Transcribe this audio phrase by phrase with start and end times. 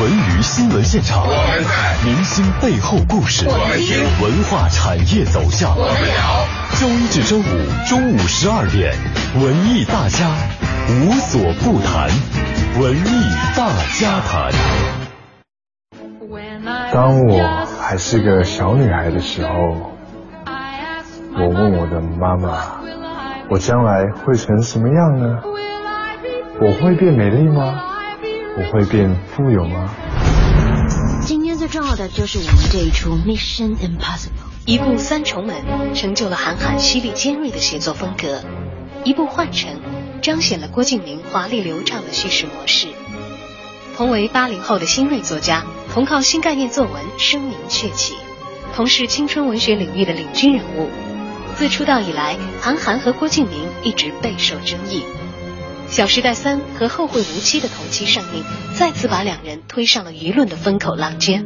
[0.00, 1.70] 文娱新闻现场，我们在；
[2.06, 6.46] 明星背后故事，我们听；文化产业走向，我们聊。
[6.80, 7.42] 周一至周五
[7.86, 8.94] 中午十二点，
[9.34, 10.30] 文艺大家
[10.88, 12.08] 无所不谈，
[12.80, 13.68] 文艺大
[13.98, 14.50] 家谈。
[16.90, 19.52] 当我还是个小女孩的时候，
[21.34, 22.80] 我问我的妈妈
[23.52, 25.42] ：“我将来会成什么样呢？
[26.58, 27.82] 我会变美丽吗？
[28.56, 29.94] 我会变富有吗？”
[31.22, 34.28] 今天最重要的就是我们这一出《Mission Impossible》，
[34.64, 38.42] 一部三重门成就了韩寒犀利尖锐的写作风格，
[39.04, 39.80] 一部幻城
[40.22, 42.88] 彰显了郭敬明华丽流畅的叙事模式。
[43.96, 48.14] 同为八零后的新锐作家，同靠新概念作文声名鹊起，
[48.74, 50.88] 同是青春文学领域的领军人物。
[51.54, 55.02] 自出道以来，韩寒和郭敬明一直备受争议。
[55.90, 58.44] 《小时代三》和《后会无期》的同期上映，
[58.74, 61.44] 再次把两人推上了舆论的风口浪尖。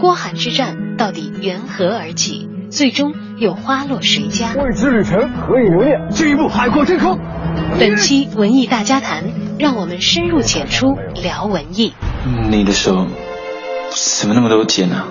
[0.00, 2.48] 郭韩之战到底缘何而起？
[2.70, 4.54] 最终又花落谁家？
[4.54, 6.08] 未知旅程，何以留恋？
[6.08, 7.18] 进一步海阔天空。
[7.78, 9.24] 本期文艺大家谈，
[9.58, 11.92] 让我们深入浅出聊文艺。
[12.50, 13.06] 你的手
[13.90, 15.04] 怎么那么多茧呢？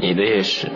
[0.00, 0.70] 你的也是。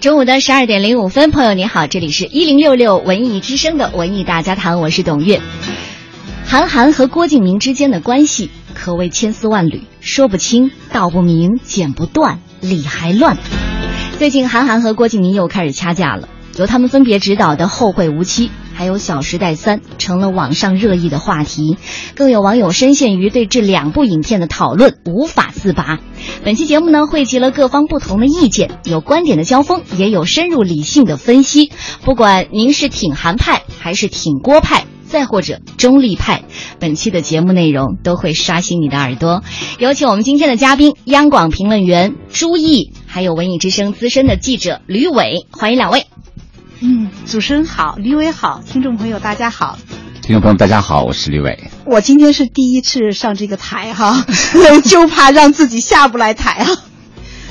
[0.00, 5.40] 中午的十二点零五分，朋友你好，这里是一零六六文艺之声的文艺大家谈，我是董月。
[6.46, 13.36] 韩寒和郭敬明之间的关系可谓千丝万缕，说不清道不明，剪不断，理还乱。
[14.20, 18.48] 最近韩寒和郭敬明又开始掐架了，由他们分别执导的《后会无期》
[18.78, 21.76] 还有《小时代三》成了网上热议的话题，
[22.14, 25.98] 更有网友深陷于对这两部影片的讨论无法自拔。
[26.44, 31.72] 本期节目呢，汇集了各方不同的意见，有观点的交锋，也有深入理性的分析。
[32.04, 34.84] 不管您是挺韩派还是挺郭派。
[35.08, 36.44] 再或者中立派，
[36.78, 39.42] 本期的节目内容都会刷新你的耳朵。
[39.80, 46.06] 有请我们今天的嘉宾，央广评论员朱毅，还有文艺之声资深的记者吕伟，欢迎两位。
[46.80, 49.78] 嗯，主持人好，吕伟好，听众朋友大家好。
[50.22, 51.70] 听众朋友大家好，我是吕伟。
[51.84, 54.24] 我今天是第一次上这个台哈，
[54.84, 56.68] 就怕让自己下不来台啊。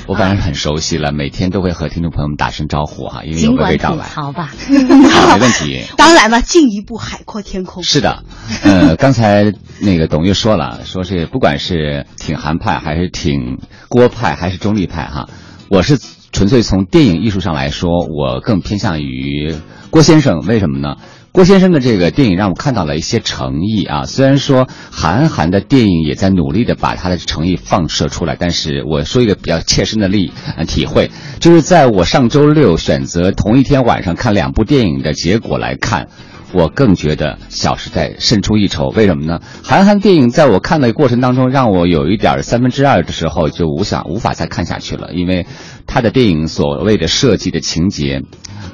[0.06, 4.06] 我反正很熟悉了，每天都会和听众朋友们打声招呼哈，因为有个味道来。
[4.06, 5.84] 好吧， 没问题。
[5.98, 7.82] 当然了，进一步海阔天空。
[7.82, 8.22] 是的，
[8.62, 15.28] 呃，刚才那个董月说了，说是不管是挺韩派还是挺郭派还是中立派哈，
[15.68, 15.98] 我是
[16.32, 19.54] 纯粹从电影艺术上来说，我更偏向于
[19.90, 20.40] 郭先生。
[20.40, 20.96] 为什么呢？
[21.30, 36.08] 郭先生的这个电影让我看到了一些诚意啊，虽然说韩寒的电影也在努力的把他的诚意放射出来，但是我说一个比较切身的例呃体会，就是在我上周六选择同一天晚上看两部电影的结果来看，
[36.52, 38.88] 我更觉得《小时代》胜出一筹。
[38.88, 39.40] 为什么呢？
[39.62, 45.46] 韩寒电影在我看的过程当中，让我有一点三分之二的时候就无想无法再看下去了，因为
[45.86, 48.22] 他的电影所谓的设计的情节，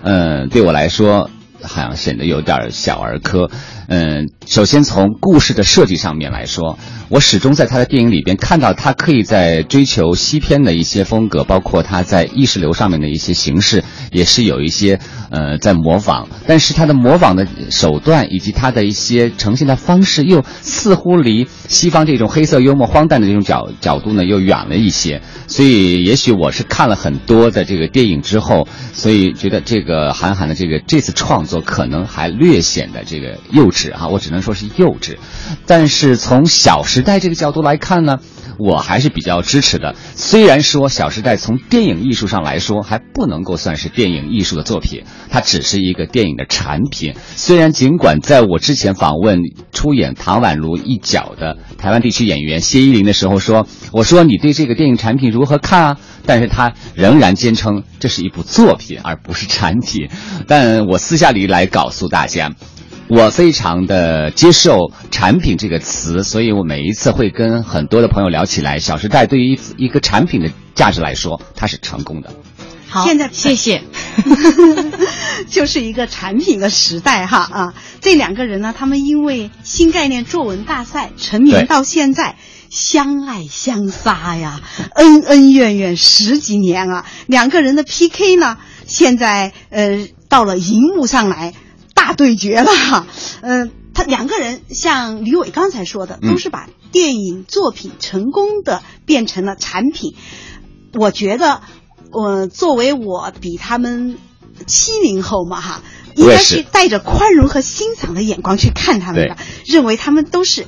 [0.02, 1.30] 嗯，对我来说。
[1.66, 3.50] 好像显得有点小儿科，
[3.88, 13.82] 嗯，首先从故事的设计上面来说，我始终在他的电影里边看到他可以在追求西片的一些风格，包括他在意识流上面的一些形式，
[14.14, 14.98] 也是有一些
[15.30, 31.60] 呃在模仿，但是他的模仿的手段以及他的一些呈现的方式，又似乎离西方这种黑色幽默、荒诞的这种角角度呢又远了一些，所以也许我是看了很多的这个电影之后，所以觉得这个韩寒的这个这次创作。
[31.74, 35.16] 可能还略显得这个幼稚哈，我只能说是幼稚。
[35.66, 38.20] 但是从《小时代》这个角度来看呢，
[38.58, 39.94] 我还是比较支持的。
[40.14, 47.14] 虽然说《小时代》从电影艺术上来说还不能够算是电影艺术的作品，它只是一个电影的产品。
[47.36, 49.40] 虽然尽管在我之前访问
[49.72, 55.96] 出演唐宛如一角的台湾地区演员谢依霖的时候说，我说你对这个电影产品如何看啊？
[56.26, 60.08] 但是他仍然坚称这是一部作品，而不是产品。
[60.48, 62.52] 但我私下里来告诉大家，
[63.08, 72.32] 我非常的接受“产品”这个词，所以我每一次会跟很多的朋友聊起来，《小时代》对于一一个产品的价值来说，它是成功的。
[72.88, 73.82] 好，现在谢谢。
[75.50, 77.74] 就是一个产品的时代哈啊！
[78.00, 82.36] 这两个人呢，他们因为新概念作文大赛成名到现在。
[82.70, 84.60] 相爱相杀呀，
[84.96, 91.54] 恩恩怨怨十几年啊，两个人的 PK 呢，现在呃到了荧幕上来
[91.94, 93.06] 大对决了哈，
[93.40, 100.14] 嗯，他两个人像吕伟刚才说的，都是把电影作品成功的变成了产品，
[100.92, 101.62] 我觉得，
[102.10, 104.18] 我作为我比他们
[104.66, 105.82] 七零后嘛哈，
[106.14, 110.66] 应该是带着宽容和欣赏的眼光去看他们的，认为他们都是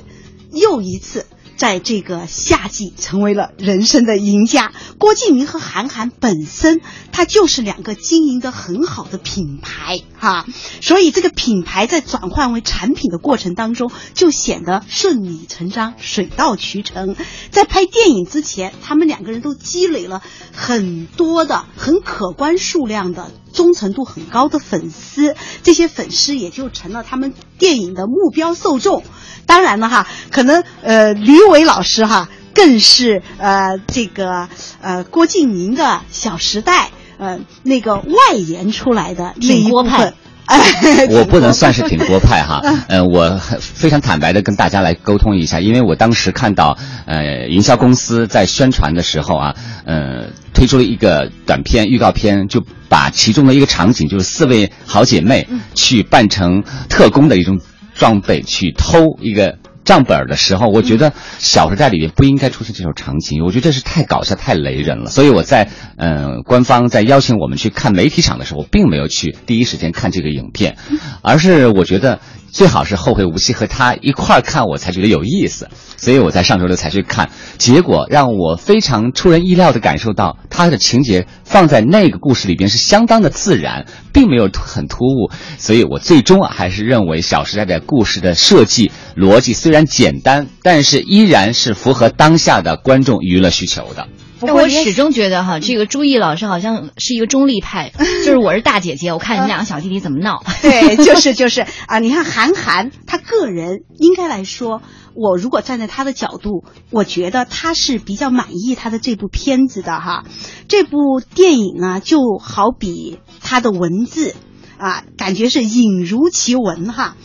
[0.51, 1.25] 又一次。
[1.57, 4.71] 在这个夏季成为了人生的赢家。
[4.97, 6.79] 郭敬明和韩寒本身，
[7.11, 10.45] 他就是两个经营的很好的品牌哈，
[10.81, 17.15] 所以这个品牌在转换为产品的过程当中，就显得顺理成章、水到渠成。
[17.51, 20.21] 在拍电影之前，他们两个人都积累了
[20.55, 29.03] 很多的、很可观数量的、忠诚度很高的粉丝，这些粉丝也就成了他们电影的目标受众。
[29.47, 34.47] 当然了哈，可能呃，吕伟老师哈，更是呃这个
[34.79, 36.85] 呃郭敬明的《小时代》
[37.17, 40.13] 呃那个外延出来的那一部分。
[41.11, 49.55] 我不能算是挺郭派哈， 嗯，我非常坦白的跟大家来沟通一下，因为我当时看到呃营销公司在宣传的时候啊，
[49.85, 50.27] 呃
[50.57, 57.59] 推出了一个短片预告片，就把其中的一个场景，就是四位好姐妹去扮成特工的一种。
[57.99, 61.09] 装备去偷一个账本的时候，我觉得
[61.39, 65.09] 《小时代》里面不应该出现这种场景，我觉得这是太搞笑、太雷人了。
[65.09, 65.67] 所以我在
[65.97, 70.77] 嗯，官方在邀请我们去看媒体场的时候，并没有去第一时间看这个影片，
[71.23, 72.19] 而是我觉得
[72.51, 75.69] 最好是《后会无期》和他一块儿看，我才觉得有意思。
[75.97, 83.85] 所以我在上周六才去看，结果让我非常出人意料的感受到，他的情节放在那个故事里边是相当的自然。
[84.17, 85.29] 并没有很突兀，
[85.59, 94.07] 所以我最终啊还是认为《小时代》的故事的设计逻辑虽然简单，但是依然是符合当下的观众娱乐需求的。
[94.41, 97.91] 我始终觉得哈，这个朱毅老师好像是一个中立派，
[98.25, 100.43] 就是我是大姐姐，我看你们两个小弟弟怎么闹。
[100.61, 104.81] 对， 就是就是啊，你看韩寒他个人应该来说，
[105.15, 110.23] 我如果站在他的角度，我觉得他是比较满意他的这部片子的哈。
[110.67, 113.19] 这部电影啊，就好比。
[113.39, 114.35] 他的文字
[114.77, 117.15] 啊，感觉是引如其文哈，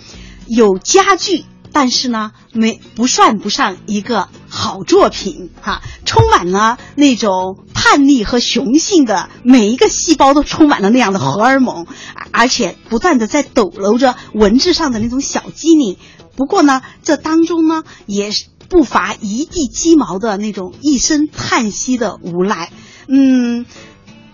[0.46, 11.86] 有佳句，但是呢，没不算不上一个好作品哈，充满了那种叛逆和雄性的，每一个细胞都充满了那样的荷尔蒙，
[12.30, 15.96] 而且不断的在抖搂着文字上的那种小机灵。
[16.36, 18.30] 不过呢，这当中呢，也
[18.68, 22.70] 不乏一地鸡毛的那种一声叹息的无奈，
[23.08, 23.66] 嗯。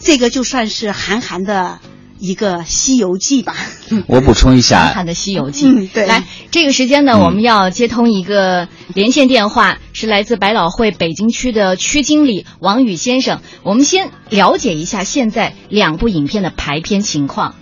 [0.01, 1.81] 这个就算是韩寒的
[2.19, 3.55] 一个《西游记》吧。
[4.07, 5.67] 我补充一下，看的《西游记》。
[5.71, 6.07] 嗯，对。
[6.07, 13.41] 来，这个时间呢，我们要接通一个连线电话，是来自百老汇北京区的区经理王宇先生。
[13.63, 17.55] 我们先了解一下现在两部影片的排片情况。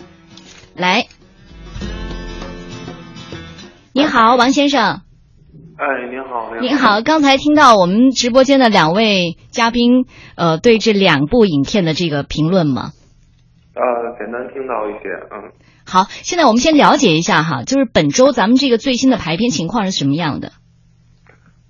[0.75, 1.07] 来，
[3.93, 5.03] 你好，王先生。
[5.79, 7.03] 哎，您好，您好。
[7.03, 12.93] 刚才听到我们直播间的两位嘉宾，呃，对这两部影片的这个评论吗？
[13.77, 15.53] 呃，简单听到一些，嗯。
[15.85, 20.49] 好，现在我们先了解一下哈，就是本周咱们这个最新的排片情况是什么样的？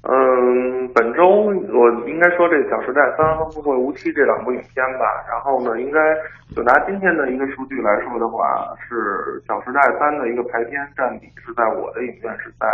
[0.07, 5.05] 嗯，本周我应该说这《小时代三》和《后会无期》这两部影片吧。
[5.27, 5.99] 然后呢，应该
[6.55, 12.67] 就拿今天的一个数据来说的话，是《小时代三》的一个排片占比是在我的影院是在。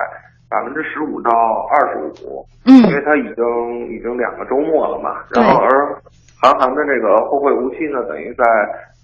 [0.53, 1.31] 百分之十五到
[1.73, 3.41] 二十五，嗯，因为它已经
[3.89, 5.97] 已经两个周末了嘛，然后而
[6.43, 8.45] 韩寒的这个《后会无期》呢，等于在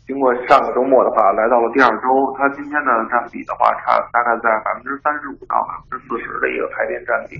[0.09, 7.37] 经过上个周末的话，来到了第二周，它今天的占比的话，差大概在百分之三十五到百分之四十的一个排片占比。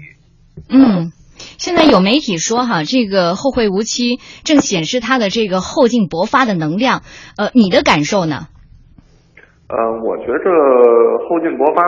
[0.69, 1.11] 嗯，
[1.57, 7.01] 现在有媒体说哈，这个《后会无期》正显示它的这个后劲勃发的能量，
[7.39, 8.49] 呃，你的感受呢？
[9.69, 10.49] 呃，我觉着
[11.29, 11.83] 后劲勃发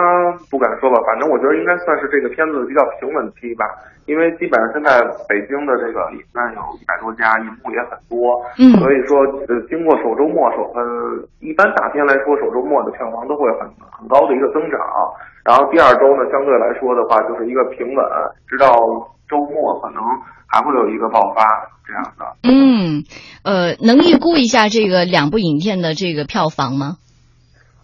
[0.50, 3.64] 不敢说吧，反正我觉得应该算是这个片子比较平稳期吧。
[4.04, 10.82] 因为基本上现在北京的这个影院有一百多家，银幕也很多，嗯，所以说呃，经过首周末首呃，
[11.40, 14.80] 一般大片来说首周末的票房都会很很高的一个增长，
[15.44, 18.04] 然后第二周呢，相对来说的话就是一个平稳，
[18.48, 18.68] 直到
[19.28, 20.02] 周末可能
[20.46, 21.40] 还会有一个爆发
[21.86, 22.26] 这样的。
[22.42, 23.04] 嗯，
[23.44, 26.96] 呃，能预估一下这个两部影片的这个票房吗？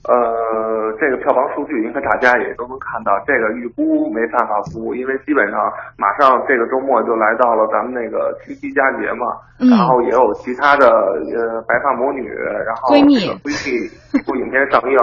[0.06, 5.58] 呃，这个票房数据应该大家也都能看到，这个预估没办法估，因为基本上
[5.98, 12.28] 马上这个周末就来到了咱们那个七夕佳节嘛，然后也有其他的呃白发魔女，
[12.64, 14.96] 然后闺蜜闺蜜部影片上映，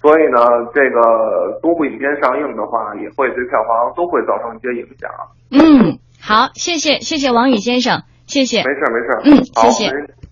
[0.00, 0.40] 所以呢，
[0.72, 5.10] 这个多部影片上映的话，也会对票房都会造成一些影响。
[5.52, 8.64] 嗯，好，谢谢谢谢王宇先生，谢谢。
[8.64, 10.25] 没事没事，嗯，谢谢。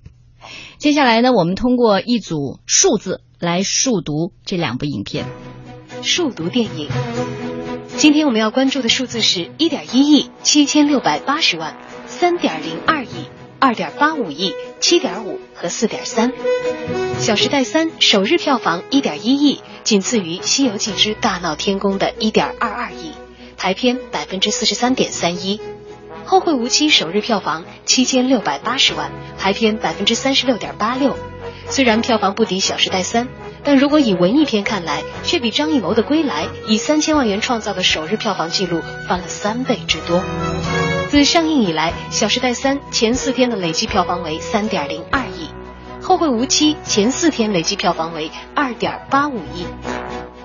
[0.85, 3.23] 接下来呢，我们通过一组数字。
[3.39, 5.25] 来数读这两部影片，
[6.03, 6.91] 数读电影。
[7.97, 11.75] 今天我们要关注的数字是一点一亿七千六百八十万，
[12.07, 13.09] 三点零二亿
[13.59, 16.33] 二点八五亿、七点五和四点三。
[17.19, 23.13] 《小时代三》首日票房一点一亿，仅次于《西游记之大闹天宫》的一点二二亿，
[23.57, 25.57] 排片百分之四十三点三一。
[26.25, 31.17] 《后会无期》首日票房七千六百八十万，排片百分之三十六点八六。
[31.69, 33.27] 虽然票房不敌《小时代三》，
[33.63, 40.23] 但如果以文艺片看来，却比张艺谋的《归来》以三千万元创造的首日票房纪录翻了三倍之多。
[41.11, 45.49] 自上映以来，《小时代三》前四天的累计票房为三点零二亿，
[46.05, 49.67] 《后会无期》前四天累计票房为二点八五亿。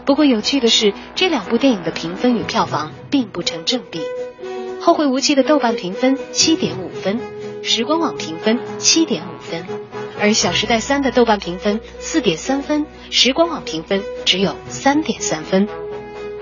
[0.06, 4.00] 不过有趣的是，这两部电影的评分与票房并不成正比，
[4.82, 7.20] 《后会无期》的豆瓣评分七点五分，
[7.64, 9.66] 时光网评分七点五分。
[10.22, 15.68] 而《小时代三》的豆瓣评分四点三分，时光网评分只有三点三分。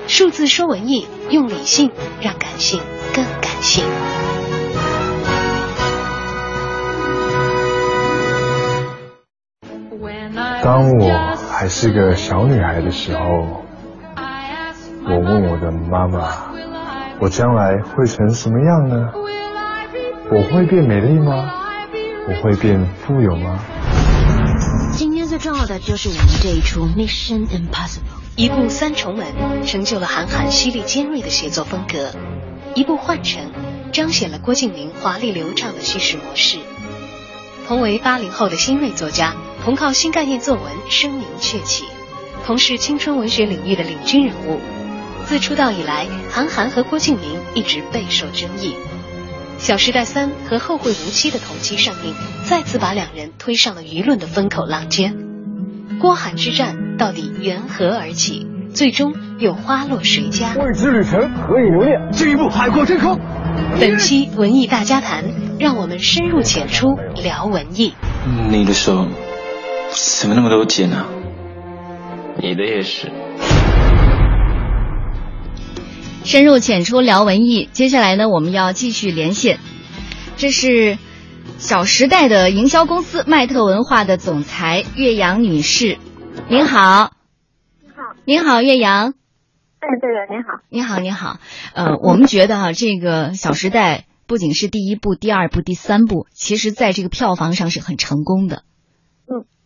[0.07, 1.91] 数字说文艺，用理性
[2.21, 2.81] 让感性
[3.13, 3.83] 更感性。
[10.63, 13.63] 当我还是个小女孩的时候，
[15.05, 16.46] 我问我的妈妈
[17.19, 19.11] ：“我将来会成什么样呢？
[20.29, 21.51] 我会变美丽吗？”
[22.29, 23.59] 我会变富有吗？
[24.91, 28.01] 今天最重要的就是我们这一出《Mission Impossible》，
[28.35, 29.25] 一部三重门
[29.65, 32.11] 成就了韩寒犀利尖锐的写作风格，
[32.75, 33.49] 一部幻城
[33.93, 36.57] 彰显了郭敬明华丽流畅的叙事模式。
[37.65, 39.33] 同为八零后的新锐作家，
[39.63, 41.85] 同靠新概念作文声名鹊起，
[42.45, 44.59] 同是青春文学领域的领军人物。
[45.27, 48.69] 自出道以来，韩寒和郭敬明一直备受争议。
[49.57, 52.13] 《小时代三》和《后会无期》的同期上映，
[52.45, 55.17] 再次把两人推上了舆论的风口浪尖。
[55.99, 58.47] 郭韩之战到底缘何而起？
[58.73, 60.55] 最终又花落谁家？
[60.55, 62.11] 未知旅程何以留恋？
[62.13, 63.19] 进一步海阔天空。
[63.81, 65.25] 本期文艺大家谈，
[65.59, 67.93] 让我们深入浅出聊文艺。
[68.49, 69.05] 你的手
[69.91, 71.05] 怎么那么多茧呢？
[72.37, 73.11] 你的也是。
[76.27, 79.59] 深入浅出聊文艺，接下来呢，我们要继续连线。
[80.35, 80.67] 这是
[81.57, 85.97] 《小时代》的营销公司麦特文化的总裁岳阳女士，
[86.49, 87.13] 您好。
[87.79, 88.01] 您好。
[88.25, 89.13] 您好，岳阳。
[89.79, 90.49] 哎，对的，您好。
[90.69, 91.39] 您好，您好。
[91.73, 98.63] 呃，我们觉得哈，这个《小时代》不仅是第一部、第二部、第三部，其实在这个票房上是很成功的。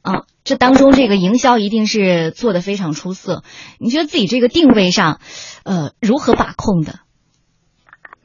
[0.03, 0.15] 嗯。
[0.15, 3.43] 啊，这当中这个营销一定是做的非常出色。
[3.79, 5.19] 你觉得自己这个定位上？
[5.63, 7.05] 呃，如何把控的？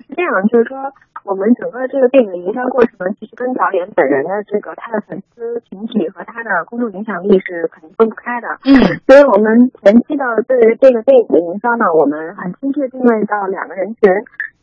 [0.09, 0.79] 是这样，就是说，
[1.27, 8.47] 我们整个这个电影的营销过程，其实跟导演本人的这个他的粉丝群体和他的公众影响力是肯定分不开的。
[8.65, 14.09] 嗯，所以我们前期的对于这个电影的营销呢，我们很精确定位到两个人群，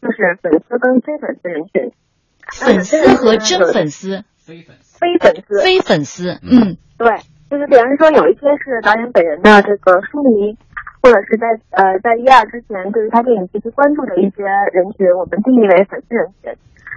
[0.01, 1.91] 就是粉丝跟非粉丝人群。
[2.49, 4.23] 粉丝和真粉丝？
[4.39, 4.99] 非粉丝。
[4.99, 5.61] 非粉丝。
[5.61, 6.39] 非粉丝。
[6.41, 7.17] 嗯，对，
[7.49, 10.57] 就是比方说有一些是导演本人的这个书迷。
[11.05, 16.49] 或者是在呃在一二之前，对于他电影极其关注的一些人群，我们定义为粉丝人群。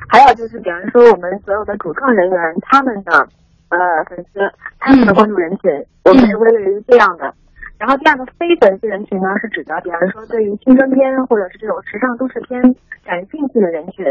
[0.08, 3.28] 还有就是，比方说我们所有的主创人员他们的
[3.68, 4.48] 呃粉丝，
[4.78, 7.34] 他们的关注人群，我们是归类于这样的。
[7.78, 12.62] 然后第二个非粉丝人群呢，是指的比方说对于青春片或者是这种时尚都市片
[13.04, 14.06] 感兴趣的人群，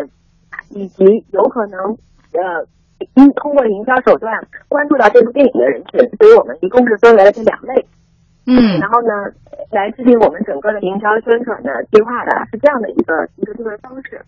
[0.71, 1.79] 以及有可能
[2.33, 2.67] 呃
[3.15, 5.99] 因通过营销手段关注到这部电影的人群。
[6.17, 7.85] 所以我们一共是分为了这两类。
[8.47, 9.09] 嗯，然后呢，
[9.71, 14.21] 来制定我们整个的营销宣传的计划的是这样的一个一个定位方式。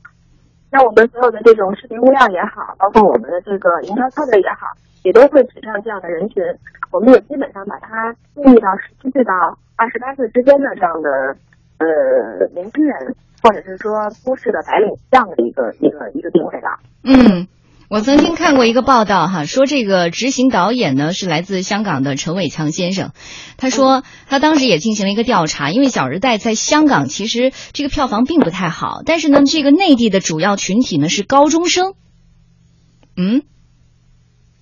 [0.71, 4.65] 那我们所有的这种视频物料也好，包括我们的这个营销策略也好，
[5.03, 6.43] 也都会指向这样的人群。
[6.91, 11.35] 我们也基本上把它定义到十七岁到二十八岁之间的这样的
[11.77, 16.79] 呃年轻人，或者是说都市的白领这样的一个一个一个定位了。
[17.03, 17.47] 嗯。
[17.89, 23.11] 我曾经看过一个报道，哈，说这个执行导演呢是来自香港的陈伟强先生。
[23.57, 31.93] 他说他当时也进行了一个调查，因为《小时代》在香港其实这个票房并不太好，但是呢，这个内地的主要群体呢是高中生。
[33.15, 33.43] 嗯。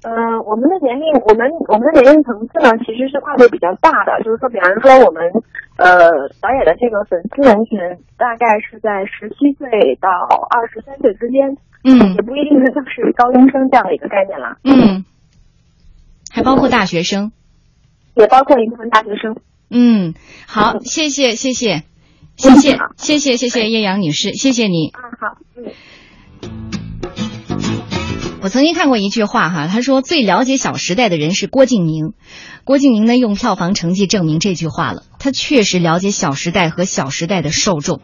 [0.05, 0.13] 呃，
[0.45, 4.21] 我们的年龄，我们我们的年龄层次呢，其实是跨度比较大的。
[4.23, 5.25] 就是说，比方说，我们
[5.81, 7.81] 呃导演的这个粉丝人群，
[8.13, 10.13] 大概是在十七岁到
[10.53, 11.57] 二十三岁之间。
[11.85, 14.57] 嗯，也不一定是就是高中生这样的一个概念了。
[14.63, 15.05] 嗯，
[16.31, 17.31] 还包括大学生，
[18.15, 19.37] 也包括一部分大学生。
[19.69, 20.15] 嗯，
[20.47, 21.83] 好，谢谢，谢谢，
[22.37, 24.87] 谢谢，谢谢，谢谢叶阳女士，谢谢你。
[24.87, 25.71] 啊，好，嗯。
[28.41, 32.13] 我曾经看过一句话哈，他说最了解《小时代》的人是郭敬明，
[32.63, 38.01] 郭敬明呢用票房成绩证明这句话了，他确实了解《小时代》和《小时代》的受众。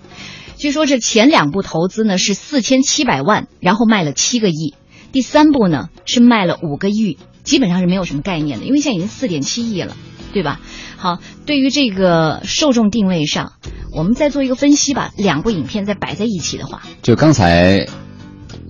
[0.61, 4.75] 据说这前两部投资呢是四千七百万，然后卖了七个亿，
[5.11, 9.97] 第三部呢是卖了五个亿，基本上是没有什么概念的，因为现在已经四点七亿了，
[10.33, 10.61] 对吧？
[10.97, 13.53] 好，对于这个受众定位上，
[13.91, 15.11] 我们再做一个分析吧。
[15.17, 17.87] 两部影片再摆在一起的话，就刚才。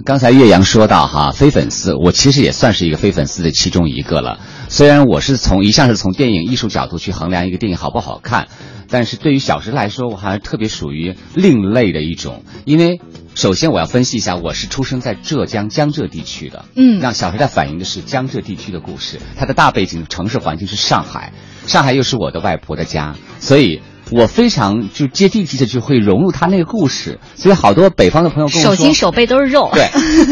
[0.03, 4.39] 刚才岳阳说到哈非粉丝，我其实也算是一个非粉丝的其中一个了。
[4.67, 8.47] 虽然我是从一向是从电影艺术角度去衡量一个电影好不好看，
[8.89, 12.43] 但是对于小时来说，我还是特别属于另类的一种。
[12.65, 12.99] 因为
[13.35, 21.33] 首先我要分析一下，我是出生在浙江江浙地区的，嗯，让小时代反映的是江浙地区的故事，它的大背景城市环境是上海，
[21.67, 23.81] 上海又是我的外婆的家，所以。
[24.11, 29.87] 我非常就接地气的就会融入他那个故事，所以好多北方的朋友跟我说，手心手背都是肉，对，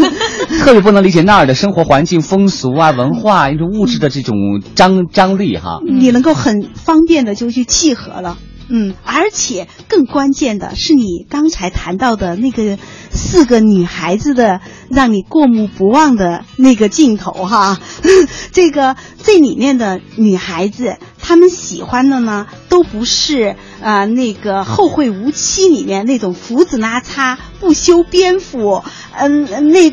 [0.60, 4.36] 特别不能理解那儿的生活环境、风俗啊、文化一种物质的这种
[4.76, 5.80] 张张力哈。
[5.88, 8.38] 你能够很方便的就去契合了，
[8.70, 12.78] 嗯，而且更关键的是你刚才谈到的那个
[13.10, 17.80] 四个女孩子的让你过目不忘的那个镜头哈，
[18.52, 20.98] 这个这里面的女孩子。
[21.22, 28.84] 她们喜欢的呢，都不是啊那个《后会无期》里面那种胡子拉碴、不修边幅，
[29.16, 29.92] 嗯，那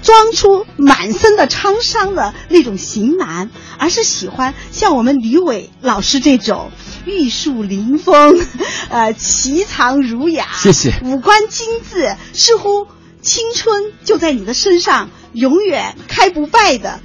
[0.00, 6.70] 装出满身的沧桑的那种型男，而是喜欢像我们吕伟老师这种
[7.04, 8.40] 玉树临风，
[8.88, 12.86] 呃，颀长儒雅，谢谢，五官精致，似乎
[13.22, 17.00] 青春就在你的身上永远开不败的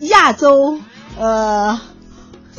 [0.00, 0.80] 亚洲，
[1.18, 1.80] 呃。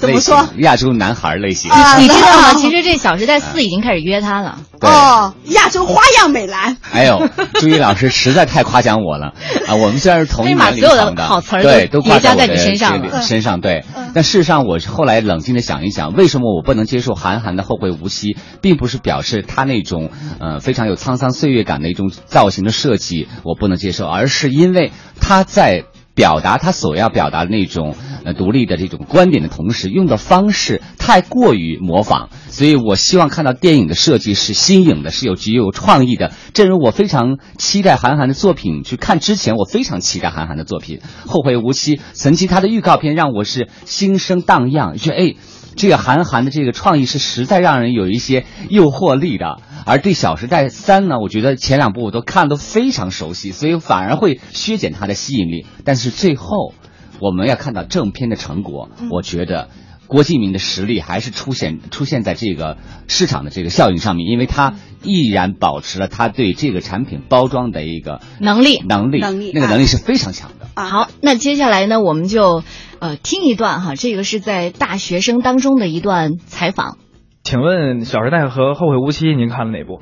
[0.02, 0.50] 怎么说？
[0.58, 2.54] 亚洲男孩类型，你知道吗？
[2.56, 4.58] 其实这《小时代四》已经开始约他了。
[4.82, 6.76] 哦，亚洲花样美男。
[6.92, 7.22] 哎呦，
[7.54, 9.34] 朱一老师实在太夸奖我了
[9.70, 9.76] 啊！
[9.76, 13.86] 我们虽然是同一年龄层的，好词儿对，都叠加在你身上身上对。
[14.16, 18.30] 但事实上，我是后来冷静的想一想，为什么我不能接受韩寒的《后会无期》，
[18.62, 25.84] 并不是表示他那种呃非常有沧桑岁月感的一种造型的设计我不能接受，而是因为他在。
[26.14, 36.32] 表达他所要表达的那种呃独立的这种观点的同时，用的方式太过于模仿，所以我希望看到电影的设计是新颖的，是有具有创意的。
[36.54, 40.98] 正如我非常期待韩寒的作品，去看之前我非常期待韩寒的作品
[41.30, 45.36] 《后会无期》，曾经他的预告片让我是心生荡漾，就哎。
[45.74, 55.66] 这个韩寒的这个创意是实在让人有一些诱惑力的，而对《小时代三》呢，我觉得前两部我都看都非常熟悉，所以反而会削减它的吸引力。
[55.86, 56.74] 但是最后
[57.22, 59.70] 我们要看到正片的成果，我觉得
[60.08, 70.68] 郭敬明的实力还是出现出现在这个市场的这个效应上面，因为他依然保持了他对这个产品包装的一个能力能力能力，那个能力是非常强的。
[70.74, 72.64] 啊好，那接下来呢，我们就。
[73.02, 77.00] 呃，听一段哈，这个是在大学生当中的一段采访。
[77.44, 80.00] 请问《小时代》和《后会无期》，您看了哪部？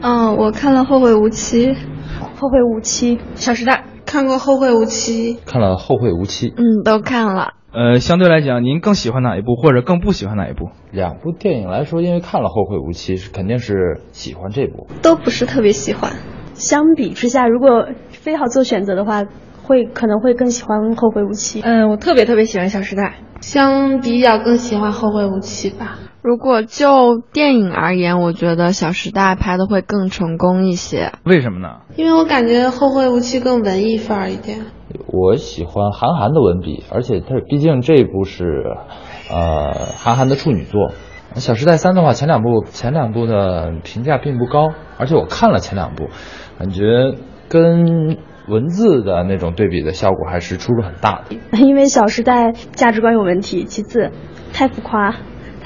[0.00, 1.66] 嗯，我看了《后会无期》。
[2.40, 6.48] 后会无期，《小时代》看过《后会无期》，看了《后会无期》。
[6.56, 7.52] 嗯，都看了。
[7.74, 10.70] 呃，相对来讲，您更喜欢哪一部，或者更不喜欢哪一部？
[10.90, 14.86] 两部电影来说，因为看了《后会无期》，是肯定是喜欢这部。
[15.02, 16.12] 都不是特别喜欢。
[16.54, 19.24] 相比之下，如果非要做选择的话。
[19.68, 21.60] 会可能会更喜欢《后会无期》。
[21.62, 23.02] 嗯，我特别特别喜欢《小时代》，
[23.42, 25.98] 相比较更喜欢《后会无期》吧。
[26.28, 31.12] 如果就电影而言，我觉得《小时代》拍的会更成功一些。
[31.24, 31.80] 为什么呢？
[31.96, 34.66] 因为我感觉《后会无期》更文艺范儿一点。
[35.06, 38.44] 我喜欢韩寒的文笔，而且他毕竟这一部是，
[39.30, 40.90] 呃，韩寒的处女作。
[41.40, 46.08] 《小时代三》的话，前两部前两部的评价并不高，而且我看了前两部，
[46.58, 47.14] 感觉
[47.48, 48.18] 跟。
[48.48, 54.10] 文字的那种对比的效果还是出入很大的，因为《小时代》价值观有问题，其次
[54.54, 55.16] 太浮夸、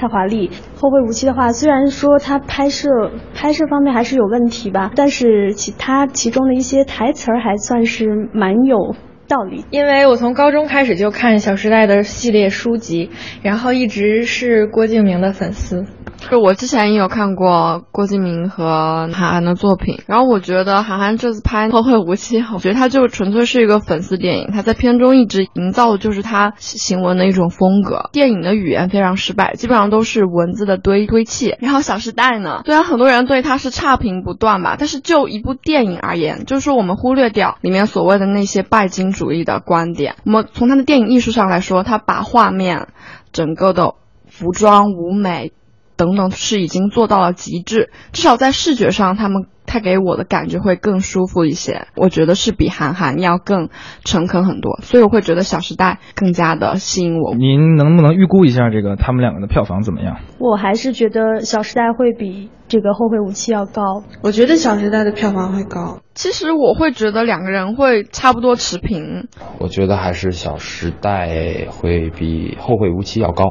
[0.03, 0.49] 太华丽。
[0.75, 2.89] 《后会无期》的话，虽然说他拍摄
[3.33, 8.95] 拍摄方面还是有问题吧，但是其他其中的一些台词儿还算是蛮有
[9.29, 9.63] 道理。
[9.69, 13.11] 因为我从高中开始就看《小时代》的系列书籍，
[13.43, 15.85] 然后一直是郭敬明的粉丝。
[16.29, 24.49] 就我之前也有看过郭敬明和韩寒的作品，然后我觉得韩寒这次拍《后会无期》，我觉得他就纯粹是一个粉丝电影。
[24.51, 28.09] 他在片中一直营造的就是他行文的一种风格。
[28.11, 31.55] 电影的语言非常失败，基本上都是文字的堆堆砌。
[31.59, 40.15] 然后《小时代》呢，虽然很多人对他是差评不断吧，但是就一部电影而言，就是说我们忽略掉里面所谓的那些拜金主义的观点。
[40.25, 42.87] 我们从他的电影艺术上来说，他把画面、
[43.31, 43.93] 整个的
[44.27, 45.51] 服装、舞美。
[45.95, 49.45] 等等是已经做到了极致，至少在视觉上，他们。
[49.65, 51.87] 他给我的感觉会更舒服一些。
[51.95, 53.69] 我觉得是比韩寒要更
[54.03, 57.33] 诚恳很多，所以我会觉得《小时代》更加的吸引我。
[57.33, 60.17] 您能不能预估一下这个他们两个的票房怎么样？
[60.37, 64.03] 我还是觉得《小时代》会比这个《后会无期》要高。
[64.21, 65.99] 我觉得《小时代》的票房会高。
[66.13, 69.29] 其实我会觉得两个人会差不多持平。
[69.59, 71.29] 我觉得还是《小时代》
[71.71, 73.45] 会比《后会无期》要高。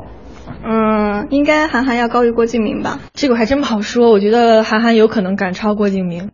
[0.64, 3.00] 嗯，应该韩寒要高于郭敬明吧？
[3.14, 4.10] 这个还真不好说。
[4.10, 6.30] 我觉得韩寒有可能赶超郭敬明。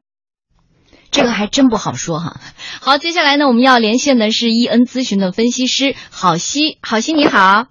[1.11, 2.37] 这个还真不好说哈。
[2.81, 6.79] 好，接下来呢，我们要连线的是伊恩咨询的分析师郝西。
[6.83, 7.67] 郝西你好。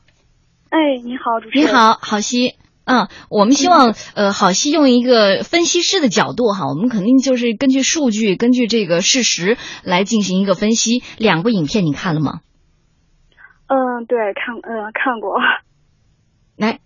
[0.70, 1.68] 哎，你好，主持人。
[1.68, 2.56] 你好，郝西。
[2.86, 11.04] 嗯，我们希望呃，郝西用一个分析师的角度哈，我们肯定就是根据数据、根据这个事实来进行一个分析。
[11.18, 12.40] 两部影片你看了吗？
[13.68, 15.36] 嗯，对，看，嗯，看过。
[16.58, 16.80] 来，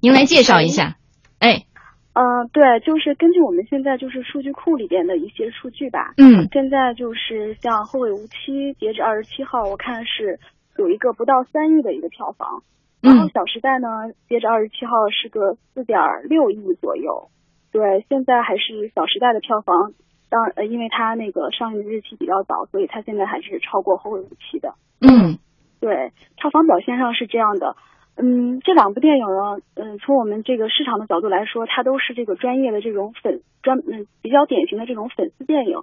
[0.00, 0.96] 您来介绍一下。
[1.38, 1.66] 哎。
[2.12, 6.12] 嗯，对，就是根据我们现在就是数据库里边的一些数据吧。
[6.16, 6.48] 嗯。
[6.50, 10.40] 现在就是像《后会无期》，截止二十七号，我看是
[10.76, 12.62] 有一个不到三亿的一个票房。
[13.00, 17.30] 然后《小时代》呢，截止二十七号是个四点六亿左右。
[17.70, 19.92] 对，现在还是《小时代》的票房，
[20.28, 24.74] 当呃，因为它那个上映日期比较早，所以它现在还是超过《后会无期》的。
[25.00, 25.38] 嗯。
[25.78, 27.76] 对，票房表现上是这样的。
[28.16, 35.78] 嗯，这两部电影呢，嗯，从我们这个市场的角度来说，它都是这个专业的这种粉专，嗯，比较典型的这种粉丝电影。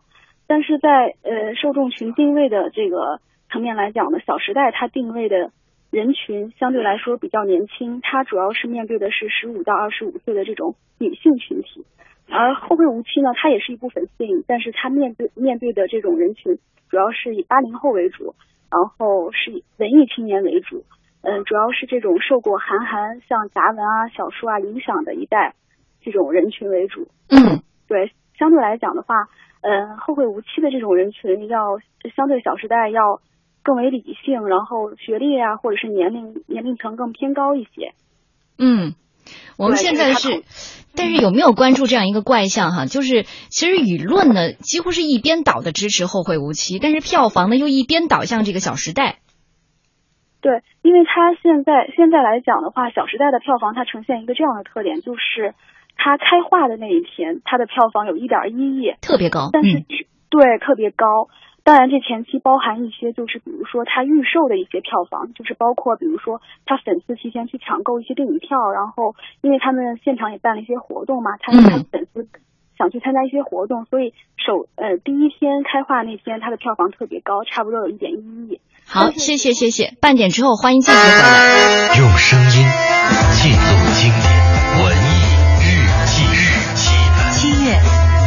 [0.46, 3.20] 但是在呃受众群定位的这个
[3.52, 5.52] 层面来讲呢，《小时代》它定位的
[5.90, 11.86] 人群相对来说比较年轻，它主要是面对的是十五到二十五岁的这种女性群体。
[12.30, 16.60] 而《后会无期》呢，它也是一部粉丝电影，但是它面对面对的这种人群
[16.90, 18.36] 主要是以八零后为主，
[18.70, 20.84] 然后是以文艺青年为主。
[21.22, 25.56] 嗯，主要是这种受过韩寒像杂文啊、小说啊影响的一代
[26.02, 27.10] 这种人群为主。
[27.28, 29.28] 嗯，对，相对来讲的话，
[29.62, 31.80] 嗯，后会无期的这种人群要
[32.16, 33.20] 相对《小时代》要
[33.64, 37.94] 更为理性，然后学历啊或者是年龄年龄层更偏高一些。
[38.58, 38.94] 嗯，
[39.58, 40.44] 我们现在是，
[40.96, 42.86] 但是有没有关注这样一个怪象哈？
[42.86, 49.20] 就是其实舆论呢几乎是一边倒的支持《后会无期》，但是票房呢又一边倒向这个《小时代》。
[50.42, 55.56] 对，因为它现在现在来讲的话，《小时代》的票房它呈现一个这样的特点，就是
[55.96, 59.50] 它开画的那一天，它的票房有一点一亿，特别高。
[59.52, 59.84] 但是，
[60.30, 61.28] 对，特别高。
[61.64, 72.26] 当然，这前期包含一些，就是比如说它预售的一些票房，就是包括比如说他粉丝提前去抢购一些电影票，然后因为他们现场也办了一些活动嘛，他他粉丝
[72.78, 78.62] 想去参加一些活动，所以首呃第一天开画那天，它的票房特别高，差不多有一点一亿。
[78.90, 79.96] 好，谢谢谢谢。
[80.00, 81.98] 半点之后，欢迎继续回来。
[81.98, 82.66] 用声音
[83.34, 83.58] 记录
[83.94, 84.32] 经典
[84.82, 85.12] 文艺
[85.62, 85.68] 日
[86.06, 86.96] 记日记。
[87.34, 87.76] 七月，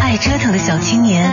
[0.02, 1.32] 爱折腾的小青年，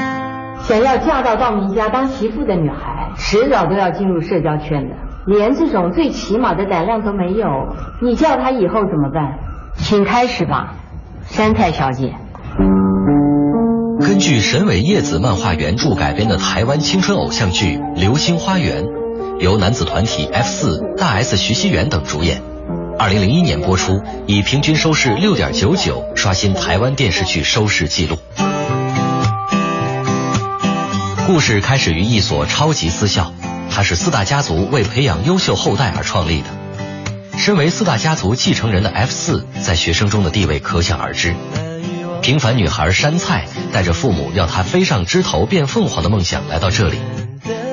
[0.63, 4.95] 想要嫁到赵明家当媳妇的女孩，迟早都要进入社交圈的。
[5.27, 7.47] 连这种最起码的胆量都没有，
[8.01, 9.39] 你叫她以后怎么办？
[9.75, 10.75] 请开始吧，
[11.25, 12.15] 山菜小姐。
[13.99, 18.85] 根据神尾叶子漫画原著改编的台湾青春偶像剧《流星花园》。
[19.39, 22.41] 由男子团体 F 四、大 S、徐熙媛等主演，
[22.97, 28.17] 二零零一年播出，以平均收视六点九九刷新台湾电视剧收视纪录。
[31.27, 33.31] 故事开始于一所超级私校，
[33.69, 36.47] 它是四大家族为培养优秀后代而创立的。
[37.37, 41.35] 身为四大家族继承人的 F 四，在学生中的地位可想而知。
[42.23, 46.97] 平凡女孩山菜带着父母要她飞上枝头变凤凰的梦想来到这里。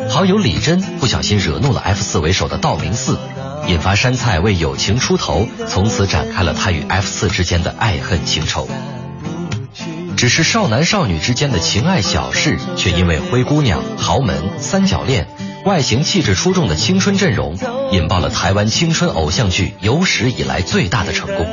[0.09, 3.19] 好友李真不小心惹怒了 F 四为首的道明寺，
[3.67, 8.69] 引发山菜为友情出头，从此展开了他与 F 四之间的爱恨情仇。
[10.17, 15.27] 只是少男少女之间的情爱小事，却因为灰姑娘、豪门、三角恋、
[15.64, 17.57] 外形气质出众的青春阵容，
[17.90, 21.45] 引爆了台湾青春偶像剧有史以来最大的成功。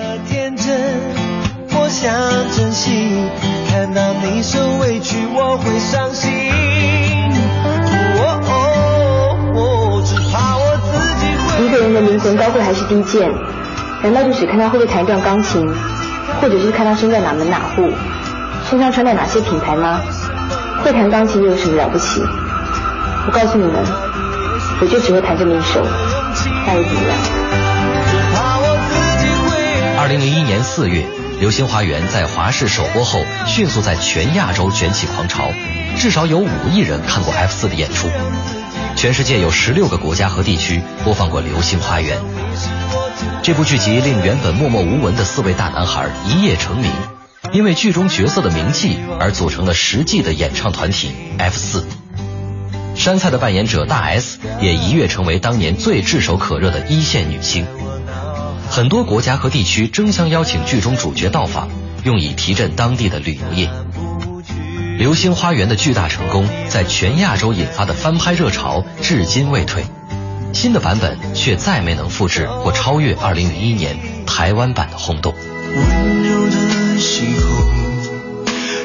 [1.74, 2.14] 我想
[2.56, 2.92] 珍惜，
[3.70, 6.40] 看到你受委屈，我会伤心。
[11.71, 13.31] 个人的灵魂高贵还是低贱？
[14.03, 15.65] 难道就只看他会不会弹一段钢琴，
[16.41, 17.89] 或者是看他身在哪门哪户，
[18.69, 20.01] 身上穿的哪些品牌吗？
[20.84, 22.21] 会弹钢琴又有什么了不起？
[23.27, 23.86] 我告诉你们，
[24.81, 25.81] 我就只会弹这么一首，
[26.67, 27.17] 那又怎么样？
[29.97, 31.05] 二零零一年四月，
[31.39, 35.51] 《流星花园》在华视首播后，迅速在全亚洲卷起狂潮，
[35.95, 38.10] 至少有五亿人看过 F 四的演出。
[39.02, 42.20] 全世界有十六个国家和地区播放过《流星花园》
[43.42, 46.92] 这部剧集，令原本默默无闻的四位大男孩一夜成名。
[47.52, 51.88] 因为剧中角色的名气而组成了实际的演唱团体 F 四。
[52.94, 57.66] 山菜的扮演者大 S 也一跃成为当年最炙手可热的一线女星。
[58.70, 61.70] 很多国家和地区争相邀请剧中主角到访，
[62.04, 63.66] 用以提振当地的旅游业。
[65.02, 69.84] 《流星花园》的巨大成功，在全亚洲引发的翻拍热潮至今未退。
[70.54, 75.34] 新的版本却再没能复制或超越2001年台湾版的轰动。
[75.34, 77.50] 温柔的星空，